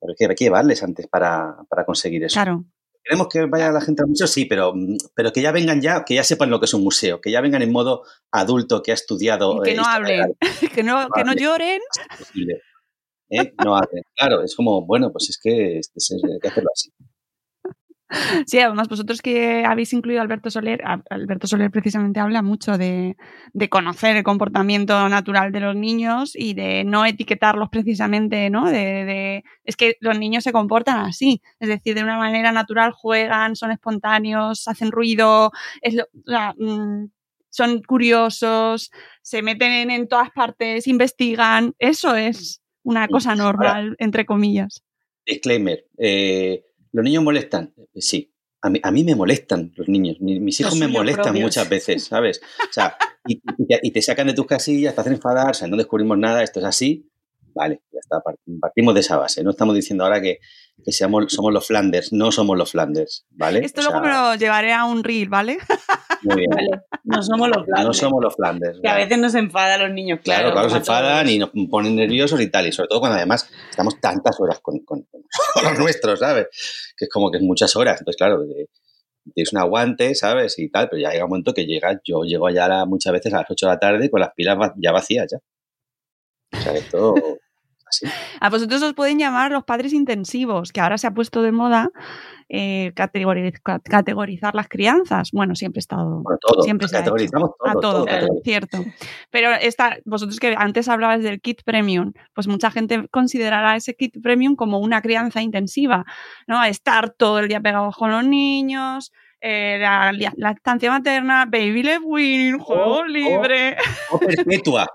[0.00, 2.34] Pero es que hay que llevarles antes para, para conseguir eso.
[2.34, 2.64] Claro.
[3.04, 4.28] ¿Queremos que vaya la gente al museo?
[4.28, 4.72] Sí, pero,
[5.14, 7.40] pero que ya vengan ya, que ya sepan lo que es un museo, que ya
[7.40, 9.56] vengan en modo adulto, que ha estudiado.
[9.56, 10.36] Y que eh, no hablen,
[10.74, 11.80] que no, que no lloren.
[12.16, 12.62] posible.
[13.32, 13.52] ¿Eh?
[13.64, 14.02] No hablen.
[14.16, 16.90] Claro, es como, bueno, pues es que hay que hacerlo así.
[18.46, 23.16] Sí, además vosotros que habéis incluido a Alberto Soler, Alberto Soler precisamente habla mucho de,
[23.52, 28.70] de conocer el comportamiento natural de los niños y de no etiquetarlos precisamente, ¿no?
[28.70, 33.56] De, es que los niños se comportan así, es decir, de una manera natural juegan,
[33.56, 35.50] son espontáneos, hacen ruido,
[36.58, 37.04] mm,
[37.50, 38.90] son curiosos,
[39.22, 44.82] se meten en todas partes, investigan, eso es una cosa normal, entre comillas.
[45.26, 45.86] Disclaimer.
[45.98, 47.72] eh, ¿Los niños molestan?
[47.94, 48.28] Sí.
[48.60, 50.20] A mí, a mí me molestan los niños.
[50.20, 51.42] Mi- mis hijos Los me molestan propios.
[51.44, 52.40] muchas veces, ¿sabes?
[52.68, 55.54] O sea, y, y te, y te sacan de tus casillas, te hacen enfadar, o
[55.54, 57.08] sea, no descubrimos nada, esto es así.
[57.54, 59.42] Vale, ya está, part- partimos de esa base.
[59.42, 60.38] No estamos diciendo ahora que,
[60.84, 63.60] que seamos, somos los Flanders, no somos los Flanders, ¿vale?
[63.64, 65.58] Esto O luego me lo llevaré a un reel, ¿vale?
[66.22, 66.50] muy bien.
[66.50, 66.68] Vale,
[67.04, 67.96] no somos los No Flanders.
[67.98, 68.80] somos los Flanders.
[68.82, 70.54] Que a veces nos enfada a los niños, Claro, claro.
[70.54, 72.66] claro, se enfadan y nos ponen nerviosos y tal.
[72.66, 75.22] Y sobre todo cuando además estamos tantas horas con, con- con
[75.64, 76.46] los nuestros, ¿sabes?
[76.96, 78.00] Que es como que es muchas horas.
[78.00, 78.42] Entonces, claro,
[79.34, 80.58] tienes un aguante, ¿sabes?
[80.58, 83.12] Y tal, pero ya llega un momento que llega, yo llego ya a la- muchas
[83.12, 85.38] veces a las 8 de la tarde con las pilas ya vacías ya.
[86.58, 87.14] O sea, esto
[87.92, 88.06] así.
[88.40, 91.90] A vosotros os pueden llamar los padres intensivos, que ahora se ha puesto de moda
[92.48, 95.30] eh, categori- ca- categorizar las crianzas.
[95.32, 96.20] Bueno, siempre ha estado.
[96.22, 96.62] Bueno, todo.
[96.62, 97.68] siempre se categorizamos todo.
[97.70, 98.06] a todo,
[98.44, 98.84] cierto.
[99.30, 104.14] Pero esta, vosotros que antes hablabas del kit premium, pues mucha gente considerará ese kit
[104.22, 106.04] premium como una crianza intensiva,
[106.46, 106.62] ¿no?
[106.64, 112.02] Estar todo el día pegados con los niños, eh, la la lactancia materna, baby left
[112.04, 113.04] winning, juego oh.
[113.04, 113.76] libre.
[114.10, 114.86] O perpetua.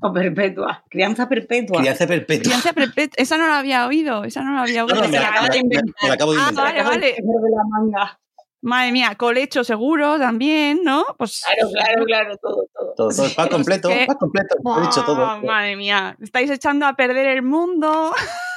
[0.00, 0.84] O perpetua.
[0.90, 1.80] Crianza perpetua.
[1.80, 2.42] Crianza perpetua.
[2.44, 3.14] Crianza perpetua.
[3.22, 5.02] Esa no la había oído, esa no la había No, oído.
[5.02, 5.94] no, me, la, acaba me de la- me- inventar.
[6.02, 7.06] me la acabo de Ah, vale, vale.
[7.16, 8.20] de la manga.
[8.62, 11.04] Madre mía, colecho seguro también, ¿no?
[11.16, 12.94] Pues Claro, claro, claro, todo, todo.
[12.96, 14.56] Todo, todo, completo, que- pack completo.
[14.78, 15.24] He dicho todo.
[15.24, 18.12] Ah, madre mía, estáis echando a perder el mundo.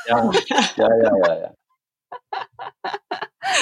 [0.07, 0.15] Ya,
[0.49, 1.53] ya, ya, ya, ya.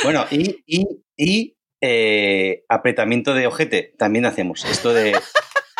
[0.03, 0.86] Bueno, y, y,
[1.17, 4.63] y eh, apretamiento de ojete también hacemos.
[4.65, 5.17] Esto de,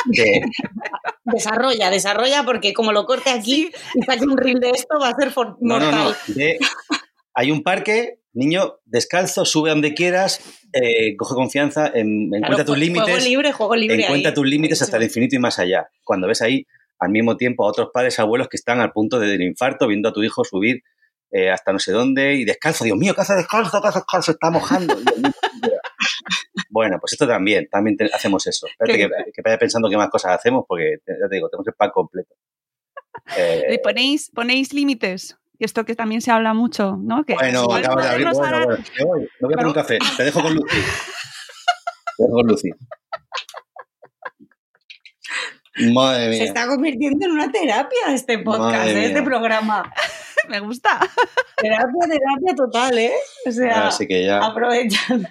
[0.10, 0.42] de-
[1.26, 5.16] Desarrolla, desarrolla, porque como lo corte aquí y saque un reel de esto, va a
[5.16, 6.16] ser for- no, no, mortal.
[6.28, 6.34] no.
[6.36, 6.58] de-
[7.34, 10.40] hay un parque, niño, descalzo, sube a donde quieras,
[10.74, 13.04] eh, coge confianza, en, encuentra Claro, tus jue- límites.
[13.04, 14.04] Juego libre, juego libre.
[14.04, 14.36] encuentra ahí.
[14.36, 15.88] tus límites hasta el infinito y más allá.
[16.04, 16.66] Cuando ves ahí
[17.00, 20.10] al mismo tiempo a otros padres, abuelos que están al punto de- del infarto, viendo
[20.10, 20.82] a tu hijo subir
[21.30, 22.86] eh, hasta no sé dónde y descalzo.
[22.86, 23.82] Dios mío, ¿qué hace descalzo?
[23.82, 24.32] ¿Qué hace descalzo?
[24.32, 24.96] Está mojando.
[26.70, 28.68] Bueno, pues esto también, también te- hacemos eso.
[28.80, 31.74] Espérate que, que vaya pensando qué más cosas hacemos, porque ya te digo, tenemos el
[31.74, 32.36] pack completo.
[33.38, 35.38] Eh, Le ponéis, ponéis límites.
[35.60, 37.24] Y esto que también se habla mucho, ¿no?
[37.24, 38.28] Que bueno, acabas de abrir.
[38.28, 39.98] Bueno, ahora- bueno, me voy, me voy a poner un café.
[40.16, 40.78] Te dejo con Lucy.
[42.18, 42.70] Te dejo con Lucy.
[45.94, 46.44] Madre Se mía.
[46.46, 49.06] está convirtiendo en una terapia este podcast, ¿eh?
[49.06, 49.92] este programa.
[50.50, 51.00] Me gusta.
[51.58, 53.14] Terapia, terapia total, ¿eh?
[53.46, 54.40] O sea, Así que ya.
[54.40, 55.28] aprovechando.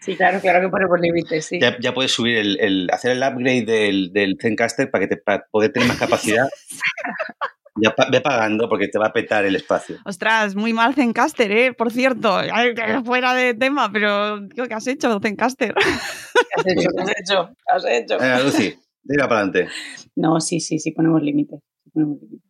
[0.00, 1.58] Sí, claro, claro que ponemos límites, sí.
[1.60, 5.20] Ya, ya puedes subir el, el- hacer el upgrade del, del Zencaster para que te
[5.20, 6.46] para poder tener más capacidad.
[7.82, 9.96] ya pa- ve pagando porque te va a petar el espacio.
[10.04, 11.72] Ostras, muy mal Zencaster, ¿eh?
[11.72, 12.74] Por cierto, Ay,
[13.04, 15.74] fuera de tema, pero ¿qué has hecho, Zencaster?
[15.74, 16.88] ¿Qué has hecho?
[16.94, 17.48] ¿Qué has hecho?
[17.48, 18.18] ¿Qué has hecho?
[18.18, 18.74] Venga, Lucy,
[19.06, 19.68] tira para adelante.
[20.16, 21.60] No, sí, sí, sí, ponemos límites.
[21.84, 22.44] sí ponemos límites.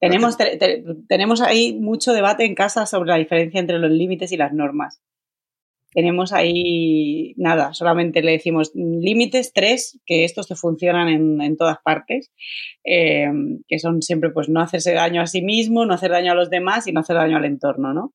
[0.00, 4.32] Tenemos, te- te- tenemos ahí mucho debate en casa sobre la diferencia entre los límites
[4.32, 5.00] y las normas.
[5.94, 11.78] Tenemos ahí, nada, solamente le decimos límites tres, que estos te funcionan en, en todas
[11.84, 12.32] partes,
[12.84, 13.30] eh,
[13.68, 16.50] que son siempre pues no hacerse daño a sí mismo, no hacer daño a los
[16.50, 18.12] demás y no hacer daño al entorno, ¿no?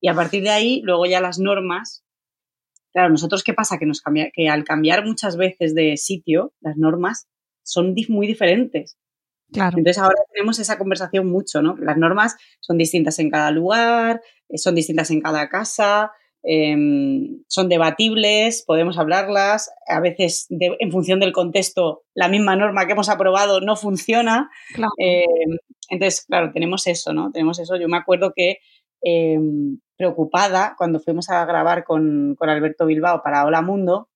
[0.00, 2.04] Y a partir de ahí, luego ya las normas,
[2.92, 6.76] claro, nosotros qué pasa, que, nos cambia, que al cambiar muchas veces de sitio, las
[6.76, 7.28] normas
[7.62, 8.98] son muy diferentes.
[9.52, 9.78] Claro.
[9.78, 11.76] Entonces ahora tenemos esa conversación mucho, ¿no?
[11.76, 14.20] Las normas son distintas en cada lugar,
[14.56, 16.10] son distintas en cada casa,
[16.42, 22.92] em, son debatibles, podemos hablarlas, a veces en función del contexto la misma norma que
[22.92, 24.50] hemos aprobado no funciona.
[24.98, 27.30] Em, entonces, claro, tenemos eso, ¿no?
[27.32, 27.76] Tenemos eso.
[27.76, 28.58] Yo me acuerdo que
[29.02, 34.08] em, preocupada cuando fuimos a grabar con, con Alberto Bilbao para Hola Mundo,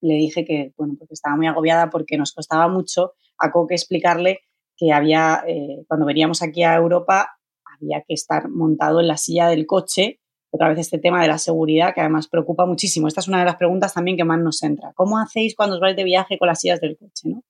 [0.00, 4.40] le dije que, bueno, porque estaba muy agobiada porque nos costaba mucho a Coque explicarle
[4.76, 9.48] que había, eh, cuando veníamos aquí a Europa, había que estar montado en la silla
[9.48, 10.20] del coche.
[10.54, 13.08] Otra vez este tema de la seguridad, que además preocupa muchísimo.
[13.08, 14.92] Esta es una de las preguntas también que más nos entra.
[14.94, 17.30] ¿Cómo hacéis cuando os vais de viaje con las sillas del coche?
[17.30, 17.42] ¿no?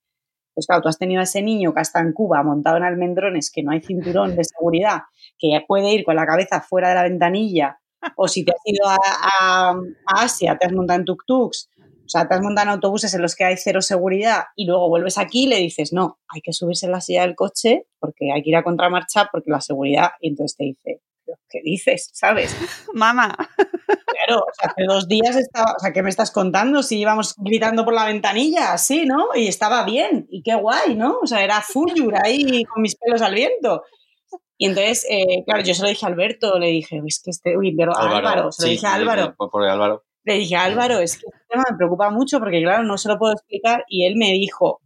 [0.53, 3.51] Pues claro, tú has tenido a ese niño que está en Cuba montado en almendrones,
[3.51, 5.01] que no hay cinturón de seguridad,
[5.37, 7.79] que puede ir con la cabeza fuera de la ventanilla,
[8.15, 8.97] o si te has ido a,
[9.41, 9.75] a
[10.07, 11.69] Asia, te has montado en tuk-tuks,
[12.05, 14.89] o sea, te has montado en autobuses en los que hay cero seguridad y luego
[14.89, 18.31] vuelves aquí y le dices, no, hay que subirse en la silla del coche porque
[18.33, 20.11] hay que ir a contramarcha porque la seguridad.
[20.19, 21.01] Y entonces te dice,
[21.49, 22.09] ¿qué dices?
[22.13, 22.55] ¿Sabes?
[22.93, 23.35] Mamá.
[23.35, 26.83] Claro, o sea, hace dos días estaba, o sea, ¿qué me estás contando?
[26.83, 29.27] Si íbamos gritando por la ventanilla, así, ¿no?
[29.35, 31.19] Y estaba bien, y qué guay, ¿no?
[31.21, 33.83] O sea, era Fuyur ahí con mis pelos al viento.
[34.57, 37.57] Y entonces, eh, claro, yo se lo dije a Alberto, le dije, es que este,
[37.57, 39.35] uy, pero Álvaro, se lo dije a Álvaro.
[39.35, 42.97] por Álvaro le dije, Álvaro, es que este tema me preocupa mucho porque, claro, no
[42.97, 43.83] se lo puedo explicar.
[43.87, 44.81] Y él me dijo,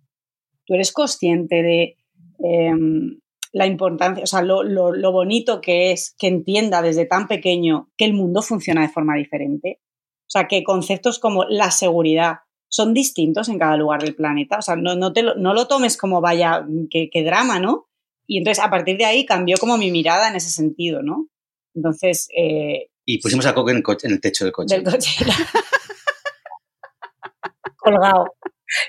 [0.66, 1.98] tú eres consciente de
[2.40, 3.20] em,
[3.54, 8.06] la importancia, o sea, lo, lo, bonito que es que entienda desde tan pequeño que
[8.06, 9.82] el mundo funciona de forma diferente.
[10.28, 12.40] O sea, que conceptos como la seguridad
[12.70, 14.58] son distintos en cada lugar del planeta.
[14.58, 17.88] O sea, no, no, te lo, no lo tomes como vaya, qué, drama, ¿no?
[18.28, 21.30] Y entonces a partir de ahí cambió como mi mirada en ese sentido, ¿no?
[21.74, 24.76] Entonces, eh, y pusimos a Coque en el, techo del coche.
[24.76, 25.26] Del coche.
[27.78, 28.36] Colgado.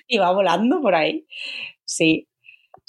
[0.09, 1.25] Iba volando por ahí.
[1.85, 2.29] Sí.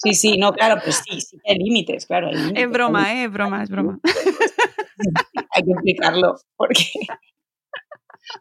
[0.02, 2.30] Sí, sí, no, claro, pues sí, sí hay límites, claro.
[2.30, 3.26] es broma, ¿eh?
[3.26, 4.00] Es broma, es broma.
[5.52, 6.86] hay que explicarlo, porque...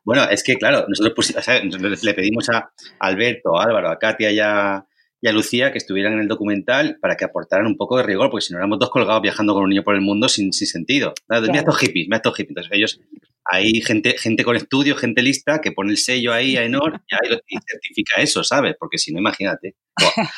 [0.04, 4.38] Bueno, es que, claro, nosotros pusimos, le pedimos a Alberto, a Álvaro, a Katia y
[4.38, 4.86] a,
[5.20, 8.30] y a Lucía que estuvieran en el documental para que aportaran un poco de rigor,
[8.30, 10.66] porque si no éramos dos colgados viajando con un niño por el mundo sin, sin
[10.66, 11.14] sentido.
[11.28, 12.50] Mira estos hippies, mira estos hippies.
[12.50, 13.00] Entonces ellos,
[13.44, 17.00] hay gente, gente con estudios, gente lista, que pone el sello ahí a Enor
[17.48, 18.76] y, certifica eso, ¿sabes?
[18.78, 19.74] Porque si no, imagínate,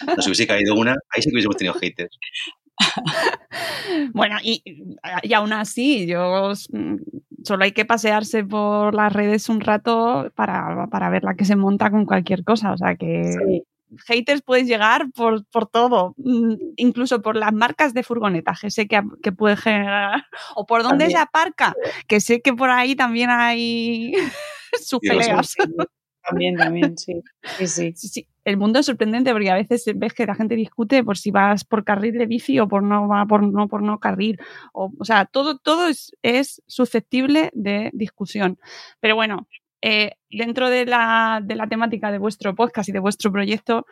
[0.06, 2.18] no nos hubiese caído una, ahí sí que hubiésemos tenido haters.
[4.14, 4.62] bueno, y,
[5.22, 6.96] y, aún así, yo mm,
[7.44, 11.56] solo hay que pasearse por las redes un rato para, para ver la que se
[11.56, 12.72] monta con cualquier cosa.
[12.72, 13.62] O sea que
[14.06, 18.86] haters puedes llegar por, por, todo, mm, incluso por las marcas de furgonetas que sé
[18.86, 21.74] que, que puede generar, o por dónde se aparca,
[22.06, 24.12] que sé que por ahí también hay
[24.80, 25.56] sus peleas.
[26.22, 27.22] También, también, sí.
[27.66, 28.26] Sí, sí.
[28.44, 31.64] El mundo es sorprendente porque a veces ves que la gente discute por si vas
[31.64, 34.38] por carril de bici o por no va por no por no carril.
[34.72, 38.58] O, o sea, todo, todo es, es susceptible de discusión.
[39.00, 39.46] Pero bueno,
[39.82, 43.86] eh, dentro de la, de la, temática de vuestro podcast y de vuestro proyecto,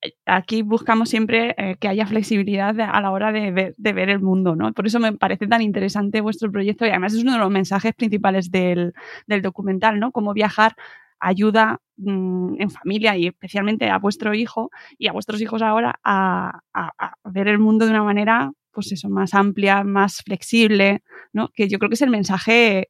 [0.00, 4.56] eh, aquí buscamos siempre eh, que haya flexibilidad a la hora de ver, el mundo,
[4.56, 4.72] ¿no?
[4.72, 7.94] Por eso me parece tan interesante vuestro proyecto y además es uno de los mensajes
[7.94, 8.94] principales del,
[9.26, 10.12] del documental, ¿no?
[10.12, 10.74] Cómo viajar
[11.20, 16.60] ayuda mm, en familia y especialmente a vuestro hijo y a vuestros hijos ahora a,
[16.72, 21.48] a, a, ver el mundo de una manera, pues eso, más amplia, más flexible, ¿no?
[21.48, 22.88] Que yo creo que es el mensaje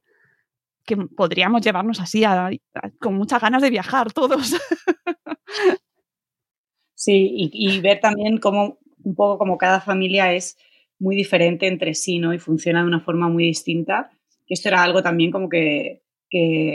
[0.89, 2.23] que podríamos llevarnos así
[2.99, 4.55] con muchas ganas de viajar todos.
[6.95, 10.57] Sí, y, ver también cómo un poco como cada familia es
[10.99, 12.33] muy diferente entre sí, ¿no?
[12.33, 14.11] Y funciona de una forma muy distinta.
[14.45, 16.01] Que esto era algo también como que,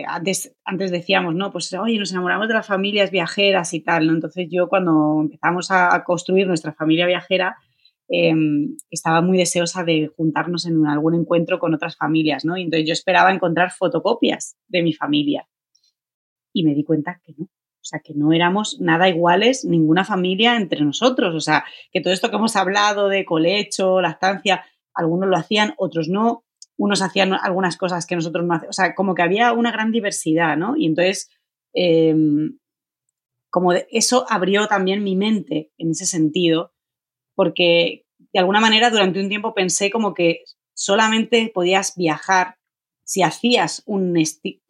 [0.09, 1.53] antes, antes decíamos, ¿no?
[1.53, 4.15] Pues, oye, nos enamoramos de las familias viajeras y tal, ¿no?
[4.15, 7.59] Entonces yo cuando empezamos a construir nuestra familia viajera,
[8.09, 12.57] Em, estaba muy deseosa de juntarnos en algún encuentro con otras familias, ¿no?
[12.57, 15.49] Y entonces yo esperaba encontrar fotocopias de mi familia.
[16.53, 17.45] Y me di cuenta que no.
[17.45, 21.35] O sea, que no éramos nada iguales, ninguna familia entre nosotros.
[21.35, 26.09] O sea, que todo esto que hemos hablado de colecho, lactancia, algunos lo hacían, otros
[26.09, 26.45] no.
[26.77, 28.77] Unos hacían algunas cosas que nosotros no hacíamos.
[28.77, 30.77] O sea, como que había una gran diversidad, ¿no?
[30.77, 31.31] Y entonces,
[31.73, 32.59] em,
[33.51, 36.74] como eso abrió también mi mente en ese sentido
[37.35, 42.57] porque de alguna manera durante un tiempo pensé como que solamente podías viajar
[43.05, 44.15] si hacías un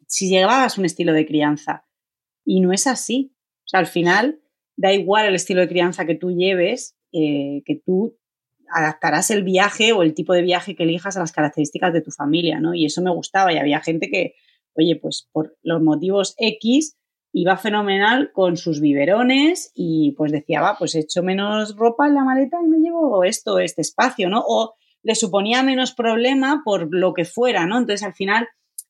[0.07, 1.85] si llevabas un estilo de crianza
[2.45, 3.33] y no es así.
[3.65, 4.39] O sea, al final
[4.77, 8.17] da igual el estilo de crianza que tú lleves, eh, que tú
[8.69, 12.11] adaptarás el viaje o el tipo de viaje que elijas a las características de tu
[12.11, 12.73] familia, ¿no?
[12.73, 14.35] Y eso me gustaba y había gente que,
[14.73, 16.97] oye, pues por los motivos X
[17.37, 22.15] iba fenomenal con sus biberones y pues decía, va, pues he hecho menos ropa en
[22.15, 24.41] la maleta y me llevo esto, este espacio, ¿no?
[24.47, 27.77] O le suponía menos problema por lo que fuera, ¿no?
[27.77, 28.47] Entonces, al final,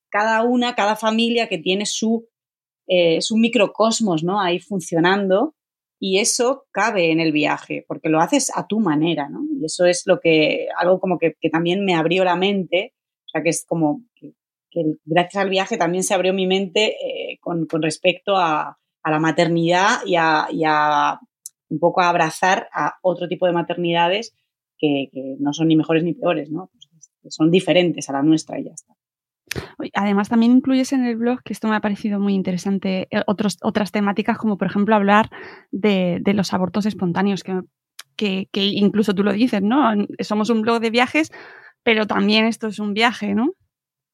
[0.10, 2.28] cada una, cada familia que tiene su,
[2.86, 4.40] eh, su microcosmos, ¿no?
[4.40, 5.56] Ahí funcionando
[6.00, 9.40] y eso cabe en el viaje, porque lo haces a tu manera, ¿no?
[9.60, 12.94] Y eso es lo que, algo como que, que también me abrió la mente,
[13.26, 14.04] o sea, que es como
[14.76, 19.12] que gracias al viaje también se abrió mi mente eh, con, con, respecto a, a,
[19.12, 21.18] la maternidad y a, y a,
[21.70, 24.36] un poco a abrazar a otro tipo de maternidades
[24.78, 26.70] que, que no son ni mejores ni peores, ¿no?
[27.22, 28.94] Pues, son diferentes a la nuestra y ya está.
[29.94, 33.58] Además, también incluyes en el blog, que esto me ha parecido muy interesante, eh, otros,
[33.62, 35.30] otras temáticas como, por ejemplo, hablar
[35.72, 37.62] de, de los abortos espontáneos, que,
[38.18, 39.80] que, que, incluso tú lo dices, ¿no?
[40.20, 41.32] Somos un blog de viajes,
[41.84, 43.54] pero también esto es un viaje, ¿no?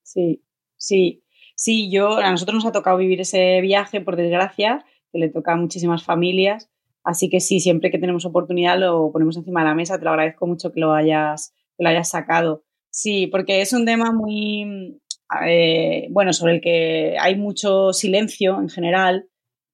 [0.03, 0.43] Sí,
[0.82, 1.23] sí.
[1.55, 5.53] Sí, yo, a nosotros nos ha tocado vivir ese viaje, por desgracia, que le toca
[5.53, 6.71] a muchísimas familias.
[7.03, 9.99] Así que sí, siempre que tenemos oportunidad lo ponemos encima de la mesa.
[9.99, 12.63] Te lo agradezco mucho que lo hayas, que lo hayas sacado.
[12.89, 14.99] Sí, porque es un tema muy,
[15.47, 19.29] eh, bueno, sobre el que hay mucho silencio en general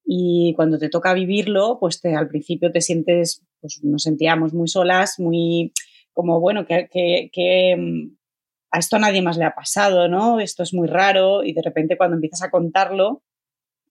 [0.06, 4.68] y cuando te toca vivirlo, pues te, al principio te sientes, pues nos sentíamos muy
[4.68, 5.74] solas, muy
[6.14, 8.10] como, bueno, que, que,
[8.72, 10.40] a esto nadie más le ha pasado, ¿no?
[10.40, 13.24] Esto es muy raro y de repente cuando empiezas a contarlo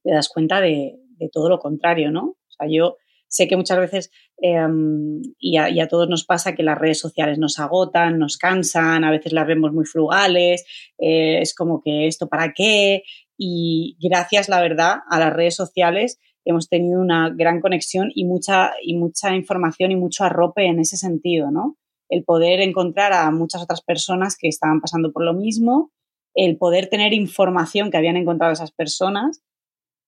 [0.07, 1.01] te das cuenta de,
[1.33, 2.23] todo lo contrario, ¿no?
[2.23, 2.97] O sea, yo
[3.27, 7.39] sé que muchas veces, y, a, y, a, todos nos pasa que las redes sociales
[7.39, 10.65] nos agotan, nos cansan, a veces las vemos muy frugales,
[10.99, 13.03] eh, es como que esto para qué.
[13.37, 18.75] Y gracias, la verdad, a las redes sociales hemos tenido una gran conexión y mucha,
[18.81, 21.77] y mucha información y mucho arrope en ese sentido, ¿no?
[22.09, 25.91] El poder encontrar a muchas otras personas que estaban pasando por lo mismo,
[26.35, 29.43] el poder tener información que habían encontrado esas personas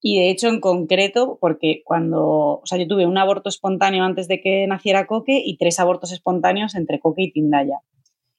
[0.01, 4.29] y de hecho, en concreto, porque cuando, o sea, yo tuve un aborto espontáneo antes
[4.29, 7.81] de que naciera Coque y tres abortos espontáneos entre Coque y Tindaya.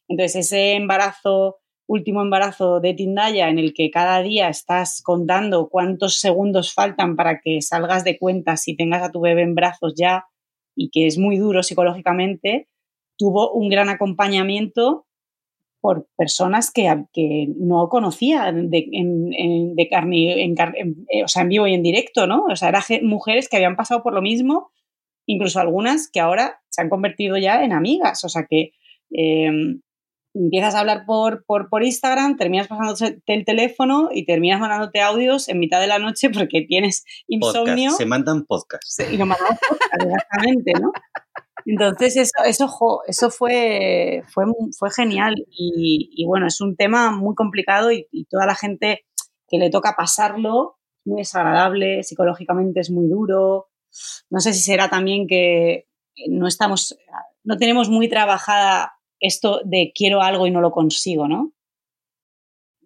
[0.07, 6.19] Entonces, ese embarazo, último embarazo de Tindaya, en el que cada día estás contando cuántos
[6.21, 10.25] segundos faltan para que salgas de cuenta si tengas a tu bebé en brazos ya
[10.75, 12.69] y que es muy duro psicológicamente,
[13.19, 15.05] tuvo un gran acompañamiento
[15.81, 21.43] por personas que, que no conocía de, en, de carne, en, en, eh, o sea,
[21.43, 22.45] en vivo y en directo, ¿no?
[22.45, 24.71] O sea, eran mujeres que habían pasado por lo mismo,
[25.25, 28.71] incluso algunas que ahora se han convertido ya en amigas, o sea, que
[29.11, 29.51] eh,
[30.33, 35.49] empiezas a hablar por, por, por Instagram, terminas pasándote el teléfono y terminas mandándote audios
[35.49, 37.91] en mitad de la noche porque tienes insomnio.
[37.91, 37.97] Podcast.
[37.97, 38.99] Se mandan podcasts.
[39.11, 39.63] Y lo podcast,
[39.99, 40.91] exactamente, ¿no?
[41.71, 48.07] Entonces, eso, eso, eso fue, fue, genial y, bueno, es un tema muy complicado y,
[48.11, 49.05] y, toda la gente
[49.47, 53.67] que le toca pasarlo es muy desagradable, psicológicamente es muy duro.
[54.31, 55.87] No sé si será también que
[56.27, 56.97] no estamos,
[57.43, 61.53] no tenemos muy trabajada esto de quiero algo y no lo consigo, ¿no?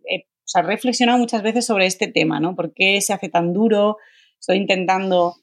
[0.09, 2.53] Eh, o sea, he reflexionado muchas veces sobre este tema, ¿no?
[2.53, 3.95] ¿Por qué se hace tan duro?
[4.41, 5.37] Estoy intentando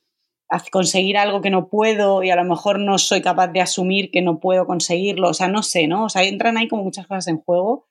[0.70, 4.22] conseguir algo que no puedo y a lo mejor no soy capaz de asumir que
[4.22, 5.28] no puedo conseguirlo.
[5.28, 6.05] O sea, no sé, ¿no?
[6.05, 7.88] O sea, entran ahí como muchas cosas en juego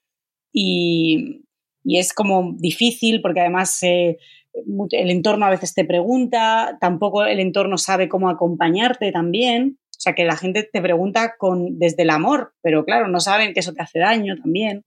[0.51, 1.45] y,
[1.83, 4.17] y es como difícil porque además eh,
[4.53, 9.79] el entorno a veces te pregunta, tampoco el entorno sabe cómo acompañarte también.
[9.89, 13.53] O sea, que la gente te pregunta con, desde el amor, pero claro, no saben
[13.53, 14.85] que eso te hace daño también.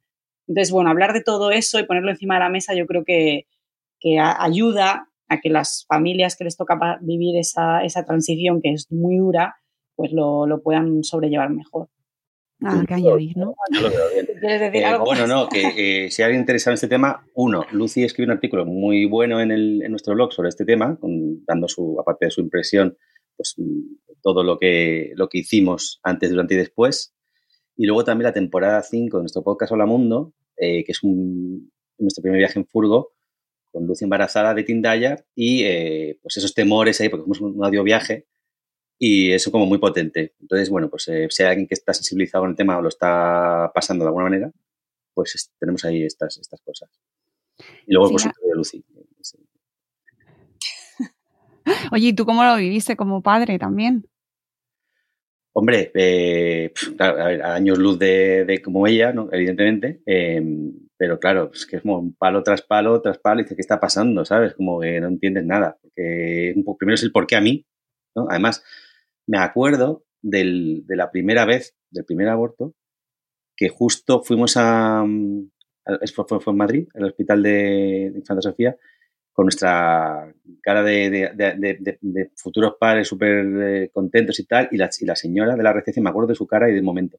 [0.49, 3.47] Entonces, bueno, hablar de todo eso y ponerlo encima de la mesa yo creo que,
[4.01, 8.91] que ayuda a que las familias que les toca vivir esa, esa transición, que es
[8.91, 9.57] muy dura,
[9.97, 11.89] pues lo, lo puedan sobrellevar mejor.
[12.65, 13.55] Ah, que añadir, ¿no?
[14.41, 15.05] ¿Quieres decir eh, algo?
[15.05, 18.65] Bueno, no, que eh, si alguien interesado en este tema, uno, Lucy escribió un artículo
[18.65, 22.31] muy bueno en, el, en nuestro blog sobre este tema, con, dando su, aparte de
[22.31, 22.97] su impresión,
[23.37, 23.57] pues
[24.23, 27.15] todo lo que, lo que hicimos antes, durante y después.
[27.77, 31.73] Y luego también la temporada 5 de nuestro podcast Hola Mundo, eh, que es un,
[31.99, 33.12] nuestro primer viaje en furgo,
[33.73, 37.83] con Lucy embarazada de Tindaya y eh, pues esos temores ahí, porque fuimos un audio
[37.83, 38.27] viaje
[38.99, 40.35] y eso como muy potente.
[40.41, 42.89] Entonces, bueno, pues eh, si hay alguien que está sensibilizado con el tema o lo
[42.89, 44.53] está pasando de alguna manera,
[45.15, 46.91] pues es, tenemos ahí estas, estas cosas.
[47.87, 48.85] Y luego sí, consultorio de Lucy.
[51.93, 54.07] Oye, ¿y tú cómo lo viviste como padre también?
[55.55, 59.29] Hombre, eh, a, años luz de, como ella, ¿no?
[59.33, 60.43] evidentemente, eh,
[60.97, 63.61] pero claro, es que es como un palo tras palo tras palo y dice, ¿qué
[63.61, 64.25] está pasando?
[64.25, 64.55] ¿Sabes?
[64.55, 65.79] Como que no entiendes nada.
[65.83, 67.67] Porque primero es el por qué a mí.
[68.15, 68.65] Además,
[69.27, 72.75] me acuerdo del, de la primera vez, del primer aborto,
[73.57, 78.77] que justo fuimos a, a fue, en Madrid, al hospital de Infanta Sofía,
[79.33, 84.77] con nuestra cara de, de, de, de futuros padres súper eh, contentos y tal, y
[84.77, 87.19] la, y la, señora de la recepción, me acuerdo de su cara y del momento.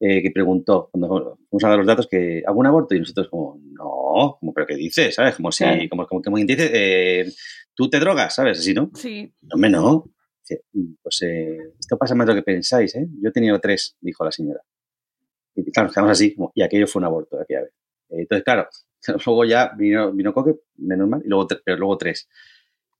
[0.00, 2.94] eh, que preguntó, cuando fuimos a dar los datos, que ¿algún aborto?
[2.94, 5.14] Y nosotros como, no, como, ¿pero qué dices?
[5.14, 5.36] ¿Sabes?
[5.36, 5.80] Como si, Claro.
[5.90, 7.32] como, como, como quien dice, eh,
[7.74, 8.58] tú te drogas, ¿sabes?
[8.58, 8.90] Así, ¿no?
[8.94, 9.32] Sí.
[9.52, 10.04] Hombre, no.
[10.40, 10.62] Dice,
[11.02, 13.06] Pues eh, esto pasa más de lo que pensáis, ¿eh?
[13.22, 14.60] Yo he tenido tres, dijo la señora.
[15.54, 17.72] Y claro, nos quedamos así, como, y aquello fue un aborto aquella vez.
[18.10, 18.68] Entonces, claro,
[19.26, 22.28] luego ya vino, vino Coque, menos mal, y luego, pero luego tres.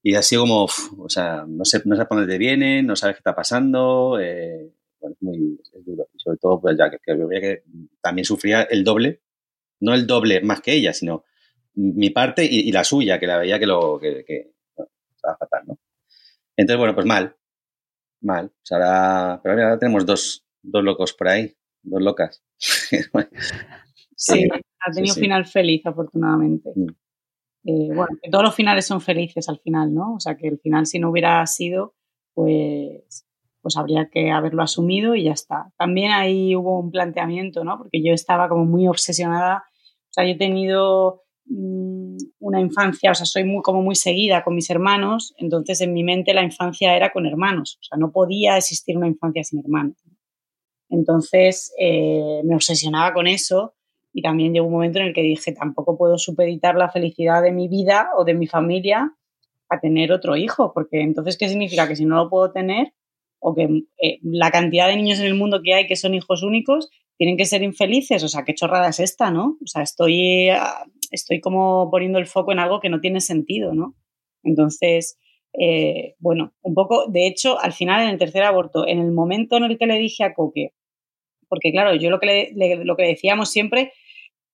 [0.02, 2.96] Y así como, uf, o sea, no sé, no sabes por dónde te vienen, no
[2.96, 4.18] sabes qué está pasando.
[4.20, 6.08] eh, bueno, es muy es duro.
[6.14, 7.62] Y sobre todo, pues ya que, que que
[8.02, 9.22] también sufría el doble,
[9.80, 11.24] no el doble más que ella, sino
[11.76, 15.36] mi parte y, y la suya, que la veía que lo que, que, bueno, estaba
[15.38, 15.78] fatal, ¿no?
[16.56, 17.36] Entonces, bueno, pues mal,
[18.22, 18.46] mal.
[18.46, 22.42] O sea, ahora, pero ahora tenemos dos, dos locos por ahí, dos locas.
[24.16, 24.48] Sí,
[24.84, 25.20] ha sí, tenido sí.
[25.20, 26.70] final feliz, afortunadamente.
[26.74, 26.86] Mm.
[27.66, 30.14] Eh, bueno, que todos los finales son felices al final, ¿no?
[30.14, 31.94] O sea, que el final, si no hubiera sido,
[32.34, 33.26] pues,
[33.62, 35.72] pues habría que haberlo asumido y ya está.
[35.78, 37.78] También ahí hubo un planteamiento, ¿no?
[37.78, 39.64] Porque yo estaba como muy obsesionada.
[40.10, 44.44] O sea, yo he tenido mm, una infancia, o sea, soy muy, como muy seguida
[44.44, 47.78] con mis hermanos, entonces en mi mente la infancia era con hermanos.
[47.80, 49.96] O sea, no podía existir una infancia sin hermanos.
[50.90, 53.74] Entonces eh, me obsesionaba con eso
[54.14, 57.50] y también llegó un momento en el que dije, tampoco puedo supeditar la felicidad de
[57.50, 59.12] mi vida o de mi familia
[59.68, 61.88] a tener otro hijo, porque entonces, ¿qué significa?
[61.88, 62.92] Que si no lo puedo tener,
[63.40, 63.64] o que
[64.00, 67.36] eh, la cantidad de niños en el mundo que hay que son hijos únicos, tienen
[67.36, 69.58] que ser infelices, o sea, qué chorrada es esta, ¿no?
[69.60, 73.74] O sea, estoy, ah, estoy como poniendo el foco en algo que no tiene sentido,
[73.74, 73.96] ¿no?
[74.44, 75.18] Entonces,
[75.58, 79.56] eh, bueno, un poco, de hecho, al final en el tercer aborto, en el momento
[79.56, 80.72] en el que le dije a Coque,
[81.48, 82.52] porque claro, yo lo que,
[82.84, 83.92] lo que le decíamos siempre,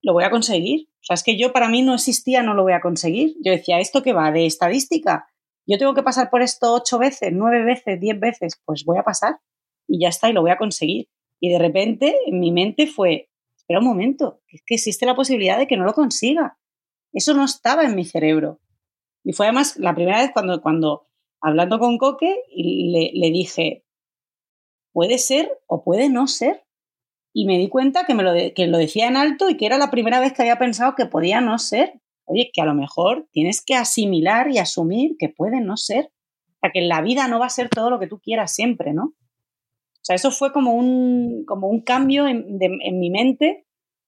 [0.03, 0.89] lo voy a conseguir.
[1.01, 3.37] O sea, es que yo para mí no existía, no lo voy a conseguir.
[3.43, 4.31] Yo decía, ¿esto qué va?
[4.31, 5.29] ¿De estadística?
[5.67, 9.05] Yo tengo que pasar por esto ocho veces, nueve veces, diez veces, pues voy a
[9.05, 9.41] pasar
[9.87, 11.09] y ya está y lo voy a conseguir.
[11.39, 15.59] Y de repente en mi mente fue, espera un momento, es que existe la posibilidad
[15.59, 16.59] de que no lo consiga.
[17.13, 18.61] Eso no estaba en mi cerebro.
[19.25, 21.07] Y fue además la primera vez cuando, cuando
[21.41, 23.85] hablando con Coque, le, le dije,
[24.93, 26.65] puede ser o puede no ser.
[27.33, 29.66] Y me di cuenta que, me lo, de- que lo decía en alto y que
[29.66, 32.01] era la primera vez que había pensado que podía no ser.
[32.24, 36.07] Oye, que a lo mejor tienes que asimilar y asumir que puede no ser.
[36.07, 38.93] O sea, que la vida no va a ser todo lo que tú quieras siempre,
[38.93, 39.14] ¿no?
[40.01, 42.59] O sea, eso fue como un, como un cambio en,
[42.99, 43.66] mi mente,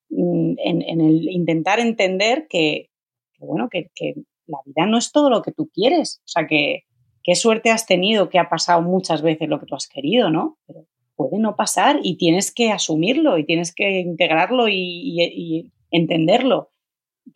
[0.08, 2.90] mm, en, el intentar entender que,
[3.38, 3.90] bueno, que,
[4.46, 6.20] la vida no es todo lo que tú quieres.
[6.24, 6.84] O sea, que
[7.22, 10.58] qué suerte has tenido que ha pasado muchas veces lo que tú has querido, ¿no?
[11.28, 16.70] Puede no pasar y tienes que asumirlo y tienes que integrarlo y, entenderlo.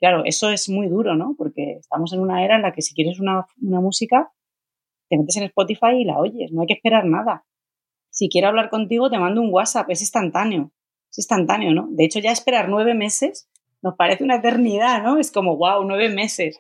[0.01, 1.35] Claro, eso es muy duro, ¿no?
[1.37, 4.33] Porque estamos en una era en la que si quieres una, una música,
[5.09, 7.45] te metes en Spotify y la oyes, no hay que esperar nada.
[8.11, 10.73] Si quiero hablar contigo, te mando un WhatsApp, es instantáneo.
[11.11, 11.87] Es instantáneo, ¿no?
[11.91, 13.49] De hecho, ya esperar nueve meses
[13.83, 15.19] nos parece una eternidad, ¿no?
[15.19, 16.59] Es como, wow, nueve meses.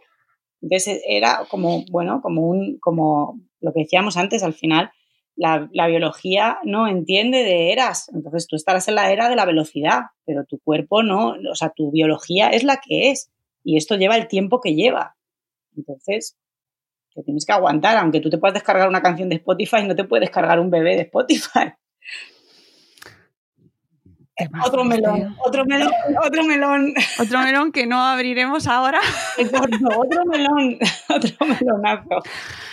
[0.60, 4.90] Entonces era como, bueno, como un, como lo que decíamos antes, al final,
[5.36, 8.08] la, biología no entiende de eras.
[8.12, 11.70] Entonces tú estarás en la era de la velocidad, pero tu cuerpo no, o sea,
[11.74, 13.30] tu biología es la que es.
[13.62, 15.16] Y esto lleva el tiempo que lleva.
[15.76, 16.36] Entonces,
[17.14, 20.04] te tienes que aguantar, aunque tú te puedas descargar una canción de Spotify, no te
[20.04, 21.72] puedes descargar un bebé de Spotify.
[24.64, 25.90] Otro melón, otro melón,
[26.22, 26.94] otro melón.
[27.18, 29.00] Otro melón que no abriremos ahora.
[29.38, 30.78] Exacto, otro melón,
[31.08, 32.22] otro melonazo.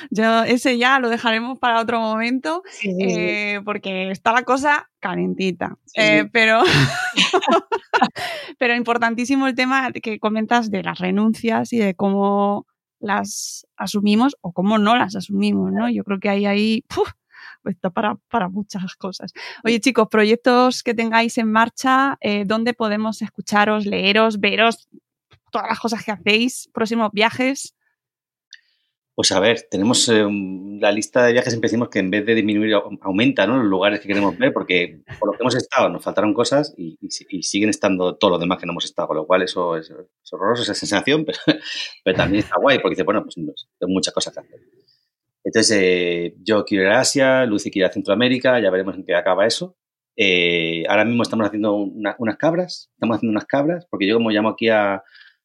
[0.09, 3.05] Yo ese ya lo dejaremos para otro momento Sí, sí, sí.
[3.17, 5.77] eh, porque está la cosa calentita.
[5.95, 6.61] Eh, pero,
[8.57, 12.65] pero importantísimo el tema que comentas de las renuncias y de cómo
[12.99, 15.89] las asumimos o cómo no las asumimos, ¿no?
[15.89, 17.09] Yo creo que hay ahí ¡puf!
[17.65, 19.33] Está para, para muchas cosas.
[19.63, 24.87] Oye, chicos, proyectos que tengáis en marcha, eh, ¿dónde podemos escucharos, leeros, veros,
[25.51, 27.75] todas las cosas que hacéis, próximos viajes?
[29.15, 30.25] Pues a ver, tenemos eh,
[30.79, 33.57] la lista de viajes, siempre decimos que en vez de disminuir, au- aumenta ¿no?
[33.57, 36.97] los lugares que queremos ver, porque por lo que hemos estado nos faltaron cosas y,
[36.99, 39.43] y si- y siguen estando todos los demás que no hemos estado, con lo cual
[39.43, 41.37] eso es, es horroroso, esa sensación, pero,
[42.03, 43.53] pero también está guay, porque dice, bueno, pues no
[43.87, 44.59] muchas cosas que hacer.
[45.43, 49.03] Entonces, eh, yo quiero ir a Asia, Lucy quiere ir a Centroamérica, ya veremos en
[49.05, 49.75] qué acaba eso.
[50.15, 54.29] Eh, ahora mismo estamos haciendo una- unas cabras, estamos haciendo unas cabras, porque yo como
[54.29, 55.03] llamo aquí a,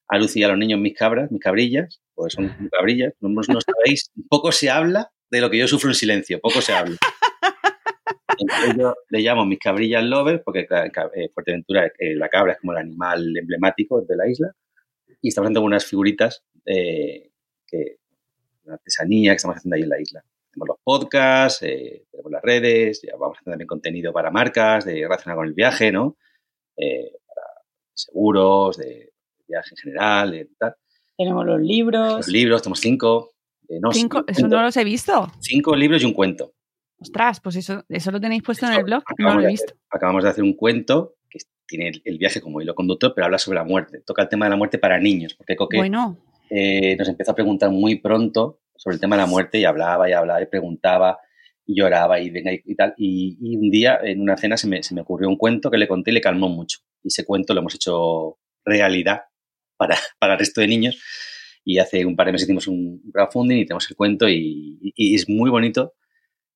[0.09, 3.43] a Lucy y a los niños mis cabras, mis cabrillas, pues son cabrillas, no, no
[3.61, 6.97] sabéis, poco se habla de lo que yo sufro en silencio, poco se habla.
[8.39, 12.73] Entonces yo le llamo mis cabrillas lovers, porque eh, Fuerteventura, eh, la cabra es como
[12.73, 14.53] el animal emblemático de la isla,
[15.21, 17.31] y estamos haciendo unas figuritas eh,
[17.67, 17.97] que,
[18.69, 20.25] una artesanía que estamos haciendo ahí en la isla.
[20.51, 24.85] hacemos los podcasts, eh, tenemos las redes, ya vamos a hacer también contenido para marcas,
[24.85, 26.17] de relacionado con el viaje, ¿no?
[26.77, 27.47] Eh, para
[27.95, 29.13] seguros, de
[29.47, 30.75] viaje en general, de tal.
[31.17, 32.17] Tenemos los libros.
[32.19, 33.33] Los libros, tenemos cinco.
[33.69, 35.31] eh, no, Cinco, un eso no los he visto.
[35.41, 36.53] Cinco libros y un cuento.
[37.01, 39.03] Ostras, pues eso, eso lo tenéis puesto en el blog.
[39.09, 39.67] No Acabamos, lo he de visto.
[39.73, 43.27] hacer, acabamos de hacer un cuento que tiene el, el viaje como hilo conductor, pero
[43.27, 44.01] habla sobre la muerte.
[44.01, 46.19] Toca el tema de la muerte para niños, porque Coque Bueno,
[46.51, 50.09] eh, nos empezó a preguntar muy pronto sobre el tema de la muerte y hablaba
[50.09, 51.19] y hablaba y preguntaba
[51.67, 52.95] y lloraba y venga y, y tal.
[52.97, 55.79] Y, y un día en una cena se me, se me ocurrió un cuento que
[55.79, 56.79] le conté y le calmó mucho.
[57.03, 59.23] Y ese cuento lo hemos hecho realidad
[59.77, 60.99] para, para el resto de niños.
[61.65, 65.15] Y hace un par de meses hicimos un crowdfunding y tenemos el cuento y, y-
[65.15, 65.93] es muy bonito.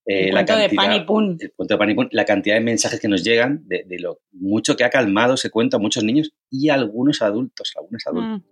[0.07, 0.97] eh, El la cuento de cantidad- pan y.
[1.41, 3.99] El cuento de pan y pun, la cantidad de mensajes que nos llegan de, de
[3.99, 8.07] lo mucho que ha calmado ese cuento a muchos niños y a algunos adultos, algunos
[8.07, 8.39] adultos.
[8.39, 8.52] mm,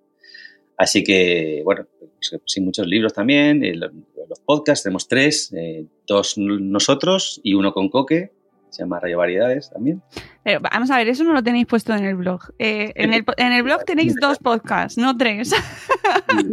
[0.81, 3.91] Así que, bueno, pues, sí, muchos libros también, eh, lo-
[4.29, 8.31] los podcasts, tenemos tres, eh, dos nosotros y uno con Coque,
[8.71, 10.01] se llama Rayo Variedades también.
[10.45, 12.41] pero vamos a ver, eso no lo tenéis puesto en el blog.
[12.59, 15.53] Eh, en, el, en el blog tenéis dos podcasts, no tres.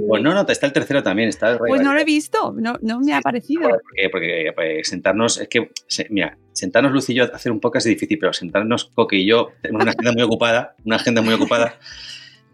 [0.07, 2.77] Pues no, no, está el tercero también, está el Pues no lo he visto, no,
[2.81, 3.61] no me ha parecido.
[3.69, 5.71] Porque, porque, pues, sentarnos, es que,
[6.09, 9.25] mira, sentarnos Luz y yo a hacer un podcast es difícil, pero sentarnos Coque y
[9.25, 11.75] yo tenemos una agenda muy ocupada, una agenda muy ocupada,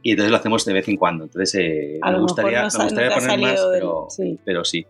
[0.04, 1.24] y entonces lo hacemos de vez en cuando.
[1.24, 4.40] Entonces, eh, me gustaría, me gustaría poner más, del- pero sí.
[4.46, 4.86] pero sí.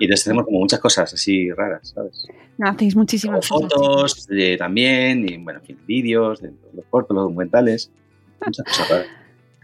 [0.00, 2.26] Y entonces tenemos como muchas cosas así raras, ¿sabes?
[2.56, 3.68] No, hacéis muchísimas cosas.
[3.70, 7.90] fotos eh, también, y bueno, vídeos, de los cortos, los documentales,
[8.44, 9.06] muchas cosas raras.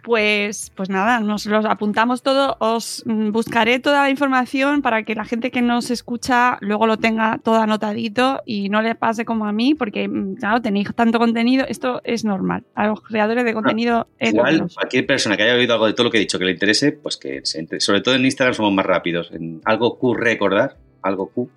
[0.04, 2.58] Pues, pues nada, nos los apuntamos todo.
[2.60, 6.98] Os mm, buscaré toda la información para que la gente que nos escucha luego lo
[6.98, 11.18] tenga todo anotadito y no le pase como a mí, porque mm, claro, tenéis tanto
[11.18, 11.64] contenido.
[11.66, 12.64] Esto es normal.
[12.74, 16.04] A los creadores de contenido es Igual, cualquier persona que haya oído algo de todo
[16.04, 17.80] lo que he dicho que le interese, pues que se entre.
[17.80, 19.30] Sobre todo en Instagram somos más rápidos.
[19.32, 21.48] En algo Q recordar, algo Q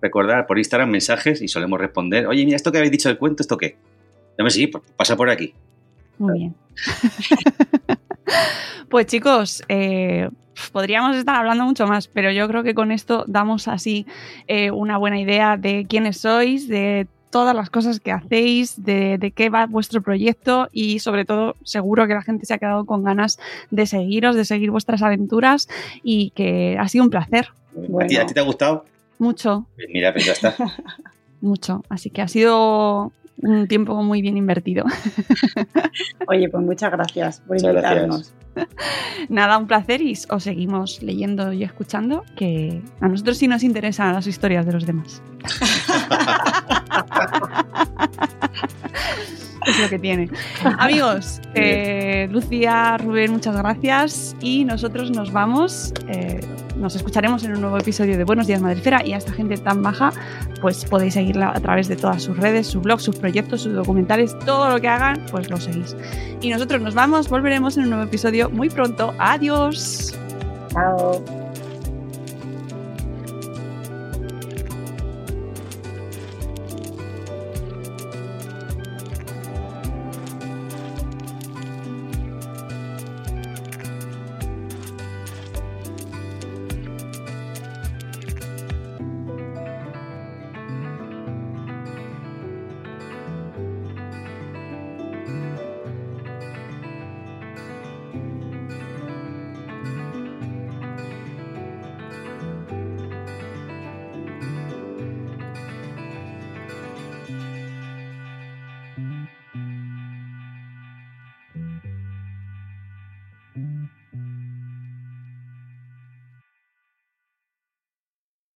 [0.00, 3.42] recordar por Instagram mensajes y solemos responder, oye, mira, esto que habéis dicho del cuento,
[3.42, 3.76] ¿esto qué?
[4.38, 5.52] Ya me sí, pues pasa por aquí.
[6.18, 6.54] Muy bien.
[8.90, 10.28] pues chicos, eh,
[10.72, 14.06] podríamos estar hablando mucho más, pero yo creo que con esto damos así
[14.46, 19.30] eh, una buena idea de quiénes sois, de todas las cosas que hacéis, de, de
[19.32, 23.04] qué va vuestro proyecto y sobre todo seguro que la gente se ha quedado con
[23.04, 23.38] ganas
[23.70, 25.68] de seguiros, de seguir vuestras aventuras
[26.02, 27.48] y que ha sido un placer.
[28.00, 28.84] ¿A, ti, a ti te ha gustado?
[29.18, 30.54] Mucho, Pues mira, pues ya está.
[31.40, 31.84] mucho.
[31.88, 33.12] Así que ha sido
[33.42, 34.84] un tiempo muy bien invertido.
[36.28, 37.92] Oye, pues muchas gracias por Muchas gracias.
[37.92, 38.34] invitarnos.
[39.28, 44.14] Nada, un placer y os seguimos leyendo y escuchando, que a nosotros sí nos interesan
[44.14, 45.22] las historias de los demás.
[49.66, 50.28] es lo que tiene.
[50.78, 55.92] Amigos, eh, Lucía, Rubén, muchas gracias y nosotros nos vamos.
[56.08, 56.40] eh,
[56.78, 59.82] nos escucharemos en un nuevo episodio de Buenos Días Madrefera y a esta gente tan
[59.82, 60.12] baja,
[60.60, 64.38] pues podéis seguirla a través de todas sus redes, su blog, sus proyectos, sus documentales,
[64.40, 65.96] todo lo que hagan, pues lo seguís.
[66.40, 69.12] Y nosotros nos vamos, volveremos en un nuevo episodio muy pronto.
[69.18, 70.16] Adiós.
[70.72, 71.47] Chao.